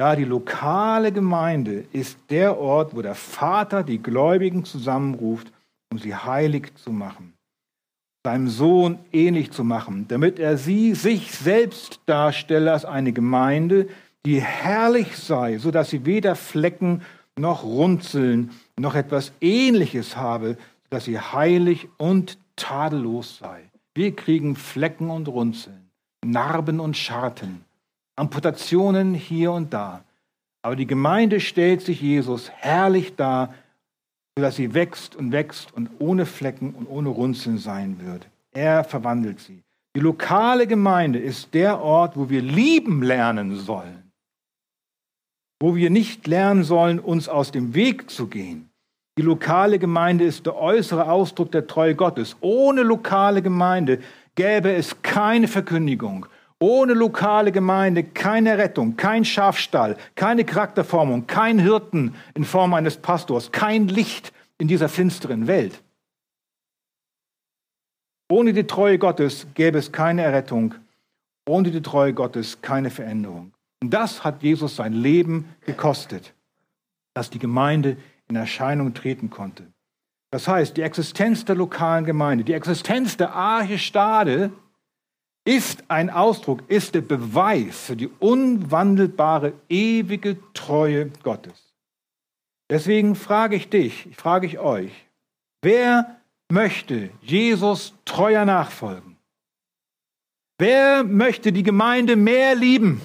[0.00, 5.52] Ja, die lokale Gemeinde ist der Ort, wo der Vater die Gläubigen zusammenruft,
[5.92, 7.34] um sie heilig zu machen,
[8.24, 13.88] seinem Sohn ähnlich zu machen, damit er sie sich selbst darstelle als eine Gemeinde,
[14.24, 17.02] die herrlich sei, so dass sie weder Flecken
[17.36, 20.56] noch Runzeln noch etwas Ähnliches habe,
[20.88, 23.70] dass sie heilig und tadellos sei.
[23.94, 25.90] Wir kriegen Flecken und Runzeln,
[26.24, 27.66] Narben und Scharten.
[28.20, 30.04] Amputationen hier und da.
[30.62, 33.54] Aber die Gemeinde stellt sich Jesus herrlich dar,
[34.36, 38.28] sodass sie wächst und wächst und ohne Flecken und ohne Runzeln sein wird.
[38.52, 39.62] Er verwandelt sie.
[39.96, 44.12] Die lokale Gemeinde ist der Ort, wo wir lieben lernen sollen.
[45.58, 48.68] Wo wir nicht lernen sollen, uns aus dem Weg zu gehen.
[49.18, 52.36] Die lokale Gemeinde ist der äußere Ausdruck der Treue Gottes.
[52.40, 54.00] Ohne lokale Gemeinde
[54.34, 56.26] gäbe es keine Verkündigung
[56.60, 63.50] ohne lokale Gemeinde keine Rettung, kein Schafstall, keine Charakterformung, kein Hirten in Form eines Pastors,
[63.50, 65.82] kein Licht in dieser finsteren Welt.
[68.30, 70.74] Ohne die Treue Gottes gäbe es keine Errettung,
[71.48, 73.52] ohne die Treue Gottes keine Veränderung.
[73.82, 76.34] Und das hat Jesus sein Leben gekostet,
[77.14, 77.96] dass die Gemeinde
[78.28, 79.66] in Erscheinung treten konnte.
[80.30, 84.52] Das heißt, die Existenz der lokalen Gemeinde, die Existenz der Arche Stade
[85.44, 91.74] ist ein Ausdruck, ist der Beweis für die unwandelbare, ewige Treue Gottes.
[92.68, 94.92] Deswegen frage ich dich, ich frage ich euch,
[95.62, 96.20] wer
[96.50, 99.16] möchte Jesus treuer nachfolgen?
[100.58, 103.00] Wer möchte die Gemeinde mehr lieben?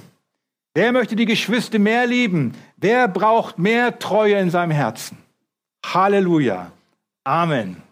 [0.74, 2.54] Wer möchte die Geschwister mehr lieben?
[2.76, 5.18] Wer braucht mehr Treue in seinem Herzen?
[5.86, 6.72] Halleluja.
[7.24, 7.85] Amen.